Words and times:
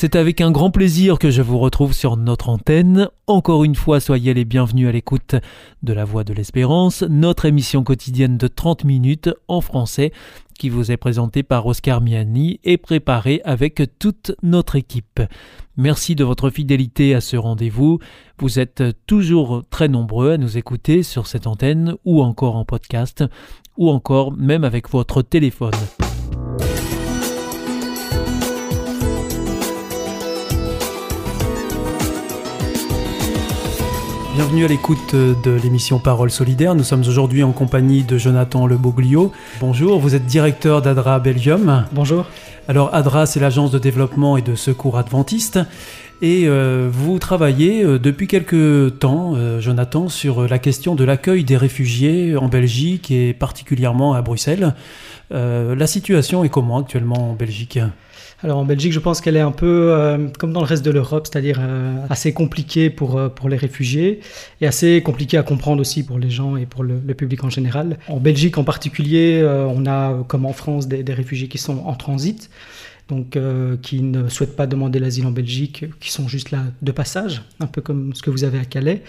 C'est 0.00 0.16
avec 0.16 0.40
un 0.40 0.50
grand 0.50 0.70
plaisir 0.70 1.18
que 1.18 1.30
je 1.30 1.42
vous 1.42 1.58
retrouve 1.58 1.92
sur 1.92 2.16
notre 2.16 2.48
antenne. 2.48 3.10
Encore 3.26 3.64
une 3.64 3.74
fois, 3.74 4.00
soyez 4.00 4.32
les 4.32 4.46
bienvenus 4.46 4.88
à 4.88 4.92
l'écoute 4.92 5.34
de 5.82 5.92
La 5.92 6.06
Voix 6.06 6.24
de 6.24 6.32
l'Espérance, 6.32 7.02
notre 7.02 7.44
émission 7.44 7.84
quotidienne 7.84 8.38
de 8.38 8.48
30 8.48 8.84
minutes 8.84 9.28
en 9.46 9.60
français 9.60 10.10
qui 10.58 10.70
vous 10.70 10.90
est 10.90 10.96
présentée 10.96 11.42
par 11.42 11.66
Oscar 11.66 12.00
Miani 12.00 12.60
et 12.64 12.78
préparée 12.78 13.42
avec 13.44 13.82
toute 13.98 14.32
notre 14.42 14.76
équipe. 14.76 15.20
Merci 15.76 16.14
de 16.14 16.24
votre 16.24 16.48
fidélité 16.48 17.14
à 17.14 17.20
ce 17.20 17.36
rendez-vous. 17.36 17.98
Vous 18.38 18.58
êtes 18.58 18.82
toujours 19.06 19.64
très 19.68 19.88
nombreux 19.88 20.32
à 20.32 20.38
nous 20.38 20.56
écouter 20.56 21.02
sur 21.02 21.26
cette 21.26 21.46
antenne 21.46 21.94
ou 22.06 22.22
encore 22.22 22.56
en 22.56 22.64
podcast 22.64 23.22
ou 23.76 23.90
encore 23.90 24.32
même 24.32 24.64
avec 24.64 24.88
votre 24.88 25.20
téléphone. 25.20 25.72
Bienvenue 34.40 34.64
à 34.64 34.68
l'écoute 34.68 35.14
de 35.14 35.50
l'émission 35.62 35.98
Parole 35.98 36.30
solidaire. 36.30 36.74
Nous 36.74 36.82
sommes 36.82 37.02
aujourd'hui 37.06 37.42
en 37.42 37.52
compagnie 37.52 38.04
de 38.04 38.16
Jonathan 38.16 38.66
Leboglio. 38.66 39.32
Bonjour, 39.60 40.00
vous 40.00 40.14
êtes 40.14 40.24
directeur 40.24 40.80
d'ADRA 40.80 41.18
Belgium. 41.18 41.84
Bonjour. 41.92 42.24
Alors 42.66 42.88
ADRA, 42.94 43.26
c'est 43.26 43.38
l'agence 43.38 43.70
de 43.70 43.78
développement 43.78 44.38
et 44.38 44.42
de 44.42 44.54
secours 44.54 44.96
adventiste. 44.96 45.58
Et 46.22 46.44
euh, 46.46 46.88
vous 46.90 47.18
travaillez 47.18 47.84
euh, 47.84 47.98
depuis 47.98 48.28
quelques 48.28 48.98
temps, 48.98 49.34
euh, 49.36 49.60
Jonathan, 49.60 50.08
sur 50.08 50.48
la 50.48 50.58
question 50.58 50.94
de 50.94 51.04
l'accueil 51.04 51.44
des 51.44 51.58
réfugiés 51.58 52.34
en 52.34 52.48
Belgique 52.48 53.10
et 53.10 53.34
particulièrement 53.34 54.14
à 54.14 54.22
Bruxelles. 54.22 54.74
la 55.30 55.86
situation 55.86 56.44
est 56.44 56.48
comment 56.48 56.78
actuellement 56.78 57.32
en 57.32 57.34
Belgique? 57.34 57.78
Alors 58.42 58.58
en 58.58 58.64
Belgique, 58.64 58.92
je 58.92 58.98
pense 59.00 59.20
qu'elle 59.20 59.36
est 59.36 59.40
un 59.40 59.50
peu 59.50 59.92
euh, 59.92 60.28
comme 60.38 60.52
dans 60.52 60.60
le 60.60 60.66
reste 60.66 60.84
de 60.84 60.90
l'Europe, 60.90 61.26
c'est-à-dire 61.30 61.58
euh, 61.60 61.96
assez 62.08 62.32
compliquée 62.32 62.88
pour, 62.88 63.18
euh, 63.18 63.28
pour 63.28 63.50
les 63.50 63.56
réfugiés 63.56 64.20
et 64.62 64.66
assez 64.66 65.02
compliquée 65.02 65.36
à 65.36 65.42
comprendre 65.42 65.80
aussi 65.80 66.02
pour 66.04 66.18
les 66.18 66.30
gens 66.30 66.56
et 66.56 66.64
pour 66.64 66.82
le, 66.82 66.98
public 67.14 67.44
en 67.44 67.50
général. 67.50 67.98
En 68.08 68.18
Belgique 68.18 68.56
en 68.56 68.64
particulier, 68.64 69.44
on 69.44 69.84
a 69.84 70.24
comme 70.28 70.46
en 70.46 70.52
France 70.52 70.86
des, 70.86 71.02
des, 71.02 71.12
réfugiés 71.12 71.48
qui 71.48 71.58
sont 71.58 71.78
en 71.84 71.94
transit, 71.94 72.48
donc 73.08 73.36
qui 73.82 74.00
ne 74.00 74.28
souhaitent 74.28 74.56
pas 74.56 74.66
demander 74.66 75.00
l'asile 75.00 75.26
en 75.26 75.32
Belgique, 75.32 75.84
qui 75.98 76.12
sont 76.12 76.28
juste 76.28 76.52
là 76.52 76.62
de 76.80 76.92
passage, 76.92 77.42
un 77.58 77.66
peu 77.66 77.82
comme 77.82 78.14
ce 78.14 78.22
que 78.22 78.30
vous 78.30 78.44
avez 78.44 78.58
à 78.58 78.64
Calais. 78.64 79.02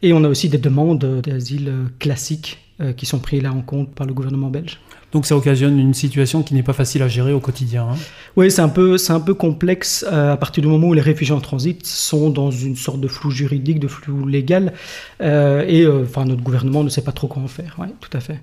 Et 0.00 0.12
on 0.14 0.24
a 0.24 0.28
aussi 0.28 0.48
des 0.48 0.58
demandes 0.58 1.20
d'asile 1.20 1.72
classiques 1.98 2.58
qui 2.96 3.06
sont 3.06 3.18
prises 3.18 3.42
là 3.42 3.52
en 3.52 3.62
compte 3.62 3.94
par 3.94 4.06
le 4.06 4.14
gouvernement 4.14 4.50
belge. 4.50 4.78
Donc 5.12 5.26
ça 5.26 5.36
occasionne 5.36 5.78
une 5.78 5.92
situation 5.92 6.42
qui 6.42 6.54
n'est 6.54 6.62
pas 6.62 6.72
facile 6.72 7.02
à 7.02 7.08
gérer 7.08 7.34
au 7.34 7.40
quotidien. 7.40 7.86
Hein. 7.90 7.96
Oui, 8.36 8.50
c'est 8.50 8.62
un 8.62 8.70
peu, 8.70 8.96
c'est 8.96 9.12
un 9.12 9.20
peu 9.20 9.34
complexe 9.34 10.06
euh, 10.10 10.32
à 10.32 10.36
partir 10.38 10.62
du 10.62 10.68
moment 10.68 10.88
où 10.88 10.94
les 10.94 11.02
réfugiés 11.02 11.34
en 11.34 11.40
transit 11.40 11.84
sont 11.84 12.30
dans 12.30 12.50
une 12.50 12.76
sorte 12.76 12.98
de 12.98 13.08
flou 13.08 13.30
juridique, 13.30 13.78
de 13.78 13.88
flou 13.88 14.26
légal, 14.26 14.72
euh, 15.20 15.64
et 15.68 15.82
euh, 15.82 16.04
enfin 16.04 16.24
notre 16.24 16.42
gouvernement 16.42 16.82
ne 16.82 16.88
sait 16.88 17.02
pas 17.02 17.12
trop 17.12 17.28
quoi 17.28 17.42
en 17.42 17.46
faire. 17.46 17.76
Oui, 17.78 17.88
tout 18.00 18.16
à 18.16 18.20
fait. 18.20 18.40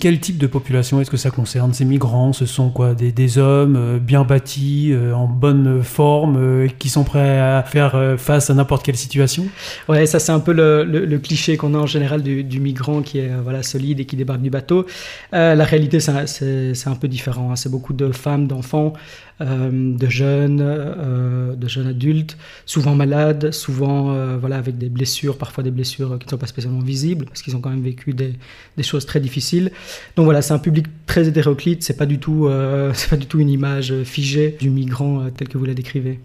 Quel 0.00 0.18
type 0.18 0.38
de 0.38 0.48
population 0.48 1.00
est-ce 1.00 1.10
que 1.10 1.16
ça 1.16 1.30
concerne? 1.30 1.72
Ces 1.72 1.84
migrants, 1.84 2.32
ce 2.32 2.46
sont 2.46 2.68
quoi? 2.70 2.94
Des, 2.94 3.38
hommes 3.38 3.76
euh, 3.76 3.98
bien 3.98 4.24
bâtis, 4.24 4.90
euh, 4.92 5.14
en 5.14 5.26
bonne 5.26 5.82
forme, 5.82 6.36
euh, 6.36 6.68
qui 6.78 6.88
sont 6.88 7.04
prêts 7.04 7.38
à 7.38 7.62
faire 7.62 8.16
face 8.18 8.50
à 8.50 8.54
n'importe 8.54 8.84
quelle 8.84 8.96
situation? 8.96 9.46
Ouais, 9.88 10.06
ça 10.06 10.18
c'est 10.18 10.32
un 10.32 10.40
peu 10.40 10.52
le, 10.52 10.84
le, 10.84 11.18
cliché 11.18 11.56
qu'on 11.56 11.74
a 11.74 11.78
en 11.78 11.86
général 11.86 12.22
du, 12.22 12.42
du, 12.42 12.60
migrant 12.60 13.02
qui 13.02 13.18
est 13.18 13.30
voilà 13.42 13.62
solide 13.62 14.00
et 14.00 14.04
qui 14.04 14.16
débarque 14.16 14.42
du 14.42 14.50
bateau. 14.50 14.84
la 15.32 15.64
réalité, 15.64 16.00
c'est 16.00 16.88
un 16.88 16.96
peu 16.96 17.08
différent. 17.08 17.52
Hein. 17.52 17.56
C'est 17.56 17.70
beaucoup 17.70 17.92
de 17.92 18.10
femmes, 18.10 18.46
d'enfants, 18.46 18.94
euh, 19.33 19.33
de 19.40 20.08
jeunes, 20.08 20.60
euh, 20.62 21.54
de 21.54 21.68
jeunes 21.68 21.88
adultes, 21.88 22.36
souvent 22.66 22.94
malades, 22.94 23.50
souvent 23.52 24.12
euh, 24.12 24.36
voilà, 24.38 24.56
avec 24.56 24.78
des 24.78 24.88
blessures, 24.88 25.38
parfois 25.38 25.64
des 25.64 25.70
blessures 25.70 26.18
qui 26.18 26.26
ne 26.26 26.30
sont 26.30 26.38
pas 26.38 26.46
spécialement 26.46 26.80
visibles, 26.80 27.26
parce 27.26 27.42
qu'ils 27.42 27.56
ont 27.56 27.60
quand 27.60 27.70
même 27.70 27.82
vécu 27.82 28.12
des, 28.12 28.34
des 28.76 28.82
choses 28.82 29.06
très 29.06 29.20
difficiles. 29.20 29.72
Donc 30.16 30.24
voilà, 30.24 30.42
c'est 30.42 30.54
un 30.54 30.58
public 30.58 30.86
très 31.06 31.28
hétéroclite, 31.28 31.82
c'est 31.82 31.96
pas, 31.96 32.06
du 32.06 32.18
tout, 32.18 32.48
c'est 32.94 33.10
pas 33.10 33.16
du 33.16 33.26
tout 33.26 33.40
une 33.40 33.50
image 33.50 33.94
figée 34.04 34.56
du 34.60 34.70
migrant 34.70 35.28
tel 35.36 35.48
que 35.48 35.58
vous 35.58 35.64
la 35.64 35.74
décrivez. 35.74 36.20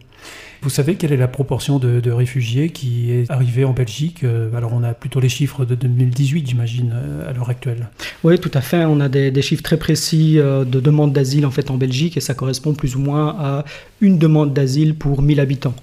Vous 0.61 0.69
savez 0.69 0.95
quelle 0.95 1.13
est 1.13 1.17
la 1.17 1.29
proportion 1.29 1.79
de, 1.79 2.11
réfugiés 2.11 2.69
qui 2.69 3.11
est 3.11 3.31
arrivée 3.31 3.63
en 3.63 3.71
Belgique 3.71 4.23
euh, 4.23 4.53
Alors 4.55 4.73
on 4.73 4.83
a 4.83 4.93
plutôt 4.93 5.21
les 5.21 5.29
chiffres 5.29 5.63
de 5.63 5.73
2018, 5.75 6.47
j'imagine, 6.47 6.91
euh, 6.93 7.29
à 7.29 7.33
l'heure 7.33 7.49
actuelle. 7.49 7.87
Oui, 8.23 8.37
tout 8.39 8.51
à 8.53 8.59
fait. 8.59 8.83
On 8.83 8.99
a 8.99 9.07
des, 9.07 9.41
chiffres 9.41 9.63
très 9.63 9.77
précis 9.77 10.37
euh, 10.37 10.65
de 10.65 10.81
demandes 10.81 11.13
d'asile 11.13 11.45
en 11.45 11.51
fait 11.51 11.71
en 11.71 11.77
Belgique 11.77 12.17
et 12.17 12.19
ça 12.19 12.33
correspond 12.33 12.73
plus 12.73 12.95
ou 12.97 12.98
moins 12.99 13.35
à 13.39 13.65
une 14.01 14.17
demande 14.17 14.53
d'asile 14.53 14.95
pour 14.95 15.21
1000 15.21 15.39
habitants. 15.39 15.75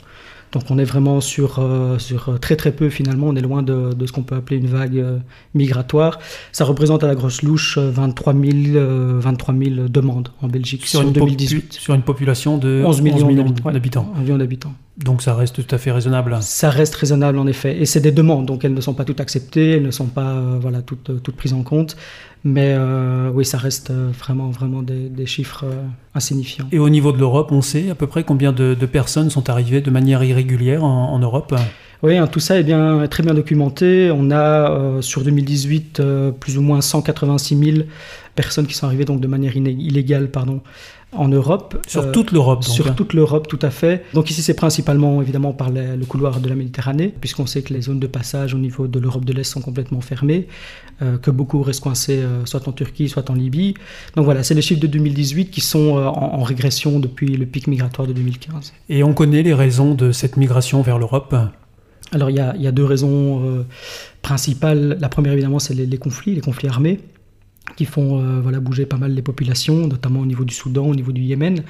Donc 0.52 0.64
on 0.70 0.78
est 0.78 0.84
vraiment 0.84 1.20
sur, 1.20 1.58
euh, 1.58 1.98
sur 1.98 2.28
euh, 2.28 2.38
très 2.38 2.56
très 2.56 2.72
peu 2.72 2.88
finalement, 2.88 3.26
on 3.28 3.36
est 3.36 3.40
loin 3.42 3.62
de, 3.62 3.92
de 3.92 4.06
ce 4.06 4.12
qu'on 4.12 4.22
peut 4.22 4.36
appeler 4.36 4.58
une 4.58 4.68
vague 4.68 4.98
euh, 4.98 5.18
migratoire. 5.54 6.18
Ça 6.52 6.64
représente 6.64 7.04
à 7.04 7.06
la 7.06 7.14
grosse 7.14 7.42
louche 7.42 7.78
23 7.78 8.32
000, 8.32 9.20
23 9.20 9.54
000 9.54 9.88
demandes 9.88 10.28
en 10.40 10.48
Belgique 10.48 10.86
sur, 10.86 11.02
une 11.02 11.12
2018. 11.12 11.74
Sur 11.74 11.94
une 11.94 12.02
population 12.02 12.58
de 12.58 12.82
11 12.86 13.02
millions, 13.02 13.30
d'habitants. 13.70 14.12
d'habitants. 14.38 14.72
Donc 14.96 15.20
ça 15.20 15.34
reste 15.34 15.62
tout 15.62 15.74
à 15.74 15.78
fait 15.78 15.92
raisonnable. 15.92 16.38
Ça 16.40 16.70
reste 16.70 16.94
raisonnable 16.94 17.38
en 17.38 17.46
effet. 17.46 17.78
Et 17.78 17.84
c'est 17.84 18.00
des 18.00 18.12
demandes, 18.12 18.46
donc 18.46 18.64
elles 18.64 18.74
ne 18.74 18.80
sont 18.80 18.94
pas 18.94 19.04
toutes 19.04 19.20
acceptées, 19.20 19.72
elles 19.72 19.82
ne 19.82 19.90
sont 19.90 20.06
pas 20.06 20.40
voilà, 20.58 20.80
toutes, 20.80 21.22
toutes 21.22 21.36
prises 21.36 21.52
en 21.52 21.62
compte. 21.62 21.96
Mais 22.46 22.76
euh, 22.78 23.28
oui, 23.34 23.44
ça 23.44 23.58
reste 23.58 23.90
euh, 23.90 24.10
vraiment, 24.16 24.50
vraiment 24.50 24.80
des, 24.80 25.26
chiffres 25.26 25.64
euh, 25.64 25.82
insignifiants. 26.14 26.68
Et 26.70 26.78
au 26.78 26.88
niveau 26.88 27.10
de 27.10 27.18
l'Europe, 27.18 27.50
on 27.50 27.60
sait 27.60 27.90
à 27.90 27.96
peu 27.96 28.06
près 28.06 28.22
combien 28.22 28.52
de, 28.52 28.74
personnes 28.86 29.30
sont 29.30 29.50
arrivées 29.50 29.80
de 29.80 29.90
manière 29.90 30.22
irrégulière 30.22 30.84
en, 30.84 31.18
Europe? 31.18 31.56
Oui, 32.04 32.16
hein, 32.16 32.28
tout 32.28 32.38
ça 32.38 32.60
est 32.60 32.62
bien, 32.62 33.04
très 33.08 33.24
bien 33.24 33.34
documenté. 33.34 34.12
On 34.14 34.30
a 34.30 35.02
sur 35.02 35.24
2018 35.24 36.00
plus 36.38 36.56
ou 36.56 36.62
moins 36.62 36.80
186 36.80 37.56
000 37.56 37.76
personnes 38.36 38.66
qui 38.66 38.74
sont 38.74 38.86
arrivées 38.86 39.06
donc 39.06 39.20
de 39.20 39.26
manière 39.26 39.56
illégale 39.56 40.30
pardon, 40.30 40.60
en 41.16 41.28
Europe. 41.28 41.76
Sur 41.86 42.04
euh, 42.04 42.12
toute 42.12 42.32
l'Europe 42.32 42.64
Sur 42.64 42.88
hein. 42.88 42.94
toute 42.96 43.12
l'Europe, 43.12 43.48
tout 43.48 43.58
à 43.62 43.70
fait. 43.70 44.04
Donc 44.14 44.30
ici, 44.30 44.42
c'est 44.42 44.54
principalement 44.54 45.20
évidemment 45.22 45.52
par 45.52 45.70
le 45.70 46.04
couloir 46.04 46.40
de 46.40 46.48
la 46.48 46.54
Méditerranée, 46.54 47.12
puisqu'on 47.20 47.46
sait 47.46 47.62
que 47.62 47.72
les 47.72 47.82
zones 47.82 48.00
de 48.00 48.06
passage 48.06 48.54
au 48.54 48.58
niveau 48.58 48.86
de 48.86 48.98
l'Europe 48.98 49.24
de 49.24 49.32
l'Est 49.32 49.44
sont 49.44 49.60
complètement 49.60 50.00
fermées, 50.00 50.46
euh, 51.02 51.18
que 51.18 51.30
beaucoup 51.30 51.62
restent 51.62 51.82
coincés 51.82 52.18
euh, 52.18 52.44
soit 52.46 52.66
en 52.68 52.72
Turquie, 52.72 53.08
soit 53.08 53.28
en 53.30 53.34
Libye. 53.34 53.74
Donc 54.14 54.24
voilà, 54.24 54.42
c'est 54.42 54.54
les 54.54 54.62
chiffres 54.62 54.80
de 54.80 54.86
2018 54.86 55.50
qui 55.50 55.60
sont 55.60 55.96
en, 55.96 56.42
régression 56.42 57.00
depuis 57.00 57.36
le 57.36 57.46
pic 57.46 57.66
migratoire 57.66 58.06
de 58.06 58.12
2015. 58.12 58.72
Et 58.88 59.02
on 59.02 59.14
connaît 59.14 59.42
les 59.42 59.54
raisons 59.54 59.94
de 59.94 60.12
cette 60.12 60.36
migration 60.36 60.82
vers 60.82 60.98
l'Europe? 60.98 61.34
Alors 62.12 62.30
il 62.30 62.36
y, 62.36 62.40
a, 62.40 62.72
deux 62.72 62.84
raisons 62.84 63.64
principales. 64.22 64.96
La 65.00 65.08
première 65.08 65.32
évidemment 65.32 65.58
c'est 65.58 65.74
les, 65.74 65.98
conflits, 65.98 66.36
les 66.36 66.40
conflits 66.40 66.68
armés 66.68 67.00
qui 67.74 67.84
font 67.84 68.20
euh, 68.20 68.40
voilà, 68.40 68.60
bouger 68.60 68.86
pas 68.86 68.96
mal 68.96 69.12
les 69.12 69.22
populations, 69.22 69.86
notamment 69.86 70.20
au 70.20 70.26
niveau 70.26 70.44
du 70.44 70.54
Soudan, 70.54 70.86
au 70.86 70.94
niveau 70.94 71.12
du 71.12 71.22
Yémen. 71.22 71.62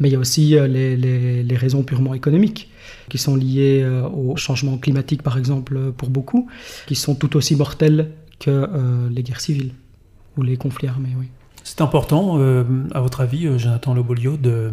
Mais 0.00 0.08
il 0.08 0.12
y 0.12 0.16
a 0.16 0.18
aussi 0.18 0.56
euh, 0.56 0.66
les, 0.66 0.96
les, 0.96 1.56
raisons 1.56 1.82
purement 1.82 2.14
économiques 2.14 2.70
qui 3.08 3.18
sont 3.18 3.36
liées 3.36 3.82
euh, 3.82 4.08
au 4.08 4.36
changement 4.36 4.76
climatique, 4.78 5.22
par 5.22 5.38
exemple, 5.38 5.92
pour 5.92 6.10
beaucoup, 6.10 6.48
qui 6.86 6.94
sont 6.94 7.14
tout 7.14 7.36
aussi 7.36 7.56
mortelles 7.56 8.10
que 8.40 8.68
les 9.10 9.22
guerres 9.22 9.40
civiles 9.40 9.72
ou 10.36 10.42
les 10.42 10.56
conflits 10.56 10.88
armés. 10.88 11.10
C'est 11.62 11.80
important, 11.80 12.38
à 12.92 13.00
votre 13.00 13.20
avis, 13.20 13.58
Jonathan 13.58 13.94
Lobolio, 13.94 14.36
de 14.36 14.72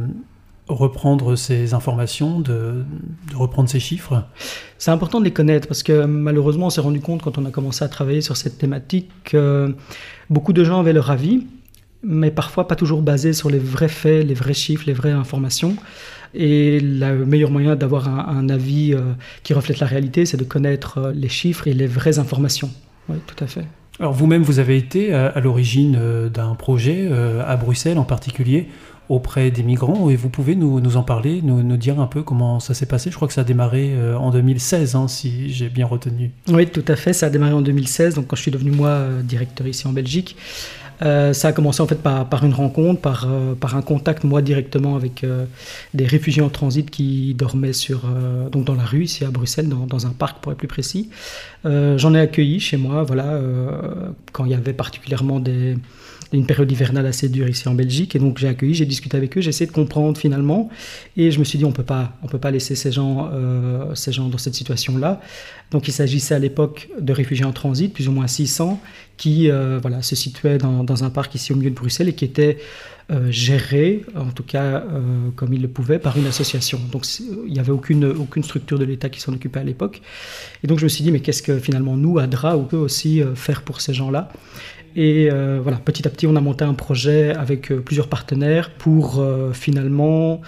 reprendre 0.68 1.36
ces 1.36 1.74
informations, 1.74 2.40
de, 2.40 2.84
reprendre 3.36 3.70
ces 3.70 3.80
chiffres 3.80 4.24
C'est 4.78 4.92
important 4.92 5.20
de 5.20 5.26
les 5.26 5.34
connaître 5.34 5.68
parce 5.68 5.84
que 5.84 6.06
malheureusement 6.06 6.68
on 6.68 6.70
s'est 6.70 6.82
rendu 6.82 7.02
compte 7.02 7.22
quand 7.22 7.38
on 7.38 7.46
a 7.46 7.52
commencé 7.52 7.84
à 7.84 7.88
travailler 7.88 8.22
sur 8.22 8.38
cette 8.38 8.58
thématique 8.58 9.10
que 9.24 9.76
beaucoup 10.30 10.54
de 10.54 10.64
gens 10.64 10.80
avaient 10.80 10.94
leur 10.94 11.12
avis, 11.12 11.46
mais 12.04 12.32
parfois 12.32 12.68
pas 12.68 12.76
toujours 12.76 13.02
basé 13.02 13.34
sur 13.34 13.50
les 13.50 13.60
vrais 13.60 13.90
faits, 13.90 14.26
les 14.26 14.34
vrais 14.34 14.54
chiffres, 14.54 14.84
les 14.88 14.94
vraies 14.94 15.12
informations. 15.12 15.76
Et 16.34 16.80
le 16.80 17.26
meilleur 17.26 17.52
moyen 17.52 17.76
d'avoir 17.76 18.08
un, 18.08 18.48
avis 18.48 18.94
euh, 18.94 19.02
qui 19.44 19.54
reflète 19.54 19.80
la 19.80 19.88
réalité, 19.88 20.26
c'est 20.26 20.38
de 20.38 20.46
connaître 20.46 20.98
euh, 20.98 21.12
les 21.14 21.28
chiffres 21.28 21.68
et 21.68 21.74
les 21.74 21.88
vraies 21.88 22.20
informations. 22.20 22.70
Oui, 23.10 23.18
tout 23.28 23.44
à 23.44 23.48
fait. 23.48 23.66
Alors 24.00 24.14
vous-même, 24.14 24.42
vous 24.42 24.60
avez 24.60 24.78
été 24.78 25.14
à, 25.14 25.40
l'origine 25.42 25.98
euh, 26.00 26.30
d'un 26.30 26.56
projet 26.56 27.12
à 27.46 27.56
Bruxelles 27.58 27.98
en 27.98 28.04
particulier 28.04 28.70
auprès 29.12 29.52
des 29.52 29.62
migrants 29.62 30.10
et 30.10 30.16
vous 30.16 30.30
pouvez 30.30 30.56
nous, 30.56 30.80
nous 30.80 30.96
en 30.96 31.04
parler, 31.04 31.42
nous, 31.44 31.62
nous, 31.64 31.78
dire 31.78 32.00
un 32.00 32.08
peu 32.08 32.24
comment 32.24 32.60
ça 32.62 32.74
s'est 32.74 32.86
passé. 32.86 33.12
Je 33.12 33.16
crois 33.16 33.28
que 33.28 33.34
ça 33.34 33.42
a 33.42 33.44
démarré 33.44 33.92
euh, 33.94 34.16
en 34.16 34.32
2016, 34.32 34.96
hein, 34.96 35.08
si 35.10 35.52
j'ai 35.52 35.68
bien 35.68 35.86
retenu. 35.86 36.32
Oui, 36.48 36.66
tout 36.68 36.86
à 36.88 36.96
fait, 36.96 37.12
ça 37.12 37.26
a 37.26 37.30
démarré 37.30 37.52
en 37.54 37.62
2016, 37.62 38.16
donc 38.16 38.28
quand 38.28 38.38
je 38.38 38.42
suis 38.42 38.52
devenu 38.52 38.72
moi 38.72 38.90
euh, 38.90 39.22
directeur 39.22 39.68
ici 39.68 39.86
en 39.86 39.92
Belgique. 39.92 40.38
Euh, 41.02 41.34
ça 41.34 41.50
a 41.50 41.52
commencé 41.52 41.82
en 41.82 41.88
fait 41.88 42.02
par, 42.02 42.30
par 42.30 42.46
une 42.46 42.54
rencontre, 42.54 43.02
par, 43.02 43.28
par 43.60 43.76
un 43.76 43.82
contact 43.82 44.24
moi 44.24 44.42
directement 44.44 44.96
avec 44.96 45.26
des 45.96 46.06
réfugiés 46.06 46.44
en 46.44 46.50
transit 46.50 46.90
qui 46.90 47.34
dormaient 47.34 47.74
sur, 47.74 48.04
donc 48.52 48.66
dans 48.66 48.76
la 48.76 48.86
rue 48.86 49.06
ici 49.06 49.26
à 49.26 49.32
Bruxelles, 49.32 49.68
dans, 49.68 49.88
dans 49.88 50.06
un 50.06 50.12
parc 50.12 50.44
pour 50.44 50.52
être 50.52 50.60
plus 50.60 50.68
précis. 50.68 51.10
J'en 51.66 52.14
ai 52.14 52.20
accueilli 52.20 52.60
chez 52.60 52.78
moi, 52.78 53.02
voilà, 53.02 53.42
quand 54.32 54.46
il 54.46 54.52
y 54.52 54.54
avait 54.54 54.74
particulièrement 54.74 55.40
des, 55.40 55.76
une 56.34 56.46
période 56.46 56.72
hivernale 56.72 57.06
assez 57.06 57.30
dure 57.30 57.50
ici 57.50 57.68
en 57.68 57.74
Belgique. 57.74 58.16
Et 58.16 58.20
donc 58.20 58.38
j'ai 58.38 58.48
accueilli, 58.48 58.74
j'ai 58.74 58.86
discuté 58.86 59.18
avec 59.18 59.38
eux, 59.38 59.42
j'ai 59.42 59.50
essayé 59.50 59.66
de 59.66 59.72
comprendre 59.72 60.18
finalement. 60.18 60.70
Et 61.18 61.32
je 61.32 61.40
me 61.40 61.44
suis 61.44 61.58
dit, 61.58 61.66
on 61.66 61.72
peut 61.72 61.84
pas, 61.84 62.14
on 62.24 62.28
peut 62.28 62.40
pas 62.40 62.52
laisser 62.52 62.76
ces 62.76 62.92
gens, 62.92 63.30
euh, 63.34 63.94
ces 63.96 64.12
gens 64.12 64.30
dans 64.30 64.38
cette 64.38 64.56
situation-là. 64.56 65.22
Donc 65.72 65.88
il 65.88 65.92
s'agissait 65.92 66.36
à 66.36 66.40
l'époque 66.40 66.90
de 67.00 67.14
réfugiés 67.14 67.46
en 67.46 67.52
transit, 67.52 67.94
plus 67.94 68.08
ou 68.08 68.12
moins 68.12 68.28
600, 68.28 68.80
qui 69.18 69.50
euh, 69.50 69.80
voilà, 69.82 70.02
se 70.02 70.16
situaient 70.16 70.58
dans, 70.58 71.04
un 71.04 71.10
parc 71.10 71.36
ici 71.36 71.54
au 71.54 71.56
milieu 71.56 71.70
de 71.70 71.76
Bruxelles 71.76 72.10
et 72.10 72.14
qui 72.14 72.26
étaient 72.26 72.58
euh, 73.12 73.30
gérés, 73.30 74.04
en 74.16 74.32
tout 74.32 74.44
cas 74.44 74.84
comme 75.36 75.54
ils 75.54 75.62
le 75.62 75.68
pouvaient, 75.68 76.00
par 76.00 76.18
une 76.18 76.28
association. 76.28 76.80
Donc 76.92 77.06
il 77.20 77.52
n'y 77.52 77.60
avait 77.60 77.72
aucune, 77.72 78.06
aucune 78.06 78.44
structure 78.44 78.80
de 78.80 78.86
l'État 78.86 79.10
qui 79.10 79.20
s'en 79.20 79.34
occupait 79.34 79.60
à 79.60 79.64
l'époque. 79.64 80.02
Et 80.64 80.68
donc 80.68 80.80
je 80.80 80.86
me 80.86 80.90
suis 80.90 81.04
dit, 81.04 81.12
mais 81.12 81.20
qu'est-ce 81.20 81.44
que 81.44 81.60
finalement 81.60 81.98
nous, 81.98 82.20
ADRA, 82.20 82.58
on 82.58 82.64
peut 82.64 82.78
aussi 82.78 83.22
faire 83.36 83.64
pour 83.64 83.82
ces 83.82 83.94
gens-là? 83.94 84.30
Et 84.96 85.30
euh, 85.32 85.60
voilà, 85.62 85.78
petit 85.78 86.08
à 86.08 86.12
petit, 86.12 86.28
on 86.28 86.36
a 86.36 86.42
monté 86.42 86.66
un 86.66 86.74
projet 86.74 87.34
avec 87.34 87.72
euh, 87.72 87.80
plusieurs 87.80 88.08
partenaires 88.08 88.72
pour 88.72 89.20
euh, 89.20 89.54
finalement 89.54 90.42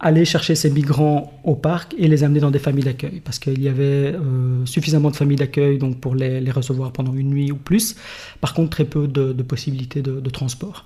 aller 0.00 0.24
chercher 0.24 0.54
ces 0.54 0.70
migrants 0.70 1.32
au 1.44 1.54
parc 1.54 1.94
et 1.96 2.08
les 2.08 2.24
amener 2.24 2.40
dans 2.40 2.50
des 2.50 2.58
familles 2.58 2.84
d'accueil. 2.84 3.20
Parce 3.24 3.38
qu'il 3.38 3.62
y 3.62 3.68
avait 3.68 4.14
suffisamment 4.66 5.10
de 5.10 5.16
familles 5.16 5.38
d'accueil 5.38 5.78
donc 5.78 5.98
pour 5.98 6.14
les, 6.14 6.50
recevoir 6.50 6.92
pendant 6.92 7.14
une 7.14 7.30
nuit 7.30 7.50
ou 7.52 7.56
plus. 7.56 7.96
Par 8.42 8.52
contre, 8.52 8.70
très 8.70 8.84
peu 8.84 9.06
de, 9.06 9.32
possibilités 9.42 10.02
de 10.02 10.30
transport. 10.30 10.84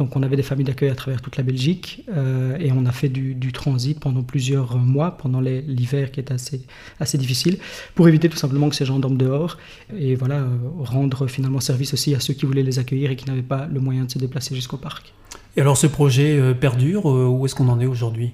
Donc 0.00 0.16
on 0.16 0.22
avait 0.22 0.36
des 0.36 0.42
familles 0.42 0.64
d'accueil 0.64 0.88
à 0.88 0.94
travers 0.94 1.20
toute 1.20 1.36
la 1.36 1.42
Belgique 1.42 2.06
euh, 2.08 2.56
et 2.58 2.72
on 2.72 2.86
a 2.86 2.90
fait 2.90 3.10
du, 3.10 3.52
transit 3.52 4.00
pendant 4.00 4.22
plusieurs 4.22 4.78
mois, 4.78 5.10
pendant 5.10 5.42
l'hiver 5.42 6.10
qui 6.10 6.20
est 6.20 6.30
assez, 6.30 6.62
assez 6.98 7.18
difficile, 7.18 7.58
pour 7.94 8.08
éviter 8.08 8.30
tout 8.30 8.38
simplement 8.38 8.70
que 8.70 8.74
ces 8.76 8.86
gens 8.86 8.98
dorment 8.98 9.18
dehors 9.18 9.58
et 9.94 10.14
voilà, 10.14 10.36
euh, 10.36 10.56
rendre 10.78 11.26
finalement 11.26 11.60
service 11.60 11.92
aussi 11.92 12.14
à 12.14 12.20
ceux 12.20 12.32
qui 12.32 12.46
voulaient 12.46 12.62
les 12.62 12.78
accueillir 12.78 13.10
et 13.10 13.16
qui 13.16 13.26
n'avaient 13.26 13.42
pas 13.42 13.66
le 13.66 13.78
moyen 13.78 14.04
de 14.04 14.10
se 14.10 14.18
déplacer 14.18 14.54
jusqu'au 14.54 14.78
parc. 14.78 15.12
Et 15.58 15.60
alors 15.60 15.76
ce 15.76 15.86
projet 15.86 16.38
euh, 16.38 16.54
perdure, 16.54 17.04
où 17.04 17.44
est-ce 17.44 17.54
qu'on 17.54 17.68
en 17.68 17.78
est 17.78 17.86
aujourd'hui? 17.86 18.30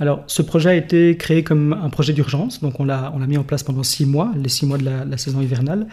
Alors, 0.00 0.24
ce 0.26 0.40
projet 0.40 0.70
a 0.70 0.74
été 0.74 1.18
créé 1.18 1.44
comme 1.44 1.74
un 1.74 1.90
projet 1.90 2.14
d'urgence, 2.14 2.62
donc 2.62 2.80
on 2.80 2.84
l'a, 2.84 3.12
on 3.14 3.18
mis 3.18 3.36
en 3.36 3.44
place 3.44 3.62
pendant 3.62 3.82
six 3.82 4.06
mois, 4.06 4.32
les 4.34 4.48
six 4.48 4.64
mois 4.64 4.78
de 4.78 4.84
la, 4.84 5.18
saison 5.18 5.42
hivernale. 5.42 5.88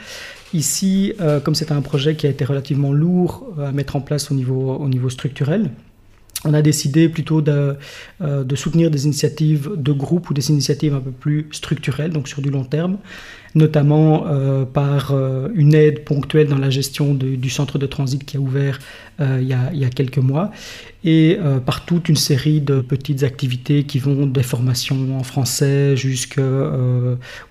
Ici, 0.53 1.11
euh, 1.19 1.41
comme 1.41 1.55
c'est 1.55 1.73
un 1.73 1.81
projet 1.81 2.15
qui 2.15 2.25
a 2.25 2.29
été 2.29 2.45
relativement 2.45 2.93
lourd 2.93 3.45
euh, 3.59 3.67
à 3.67 3.71
mettre 3.73 3.97
en 3.97 4.01
place 4.01 4.31
au 4.31 4.33
niveau, 4.33 4.75
au 4.75 4.87
niveau 4.87 5.09
structurel, 5.09 5.71
on 6.45 6.53
a 6.53 6.61
décidé 6.61 7.09
plutôt 7.09 7.41
de, 7.41 7.75
euh, 8.21 8.45
de, 8.45 8.55
soutenir 8.55 8.89
des 8.91 9.05
initiatives 9.05 9.71
de 9.75 9.91
groupe 9.91 10.29
ou 10.29 10.33
des 10.33 10.51
initiatives 10.51 10.95
un 10.95 11.01
peu 11.01 11.11
plus 11.11 11.49
structurelles, 11.51 12.11
donc 12.11 12.29
sur 12.29 12.41
du 12.41 12.49
long 12.49 12.63
terme, 12.63 12.99
notamment 13.55 14.25
euh, 14.27 14.65
par 14.65 15.11
euh, 15.11 15.49
une 15.55 15.73
aide 15.73 16.03
ponctuelle 16.03 16.47
dans 16.47 16.57
la 16.57 16.69
gestion 16.69 17.13
du 17.13 17.49
centre 17.49 17.77
de 17.77 17.85
transit 17.85 18.23
qui 18.23 18.37
a 18.37 18.39
ouvert 18.39 18.79
euh, 19.19 19.39
il, 19.41 19.47
y 19.47 19.85
a, 19.85 19.89
quelques 19.89 20.19
mois, 20.19 20.51
et 21.03 21.39
par 21.65 21.85
toute 21.85 22.09
une 22.09 22.15
série 22.15 22.59
de 22.59 22.81
petites 22.81 23.23
activités 23.23 23.83
qui 23.83 23.97
vont 23.97 24.27
des 24.27 24.43
formations 24.43 25.17
en 25.17 25.23
français 25.23 25.95
jusqu'à 25.95 26.41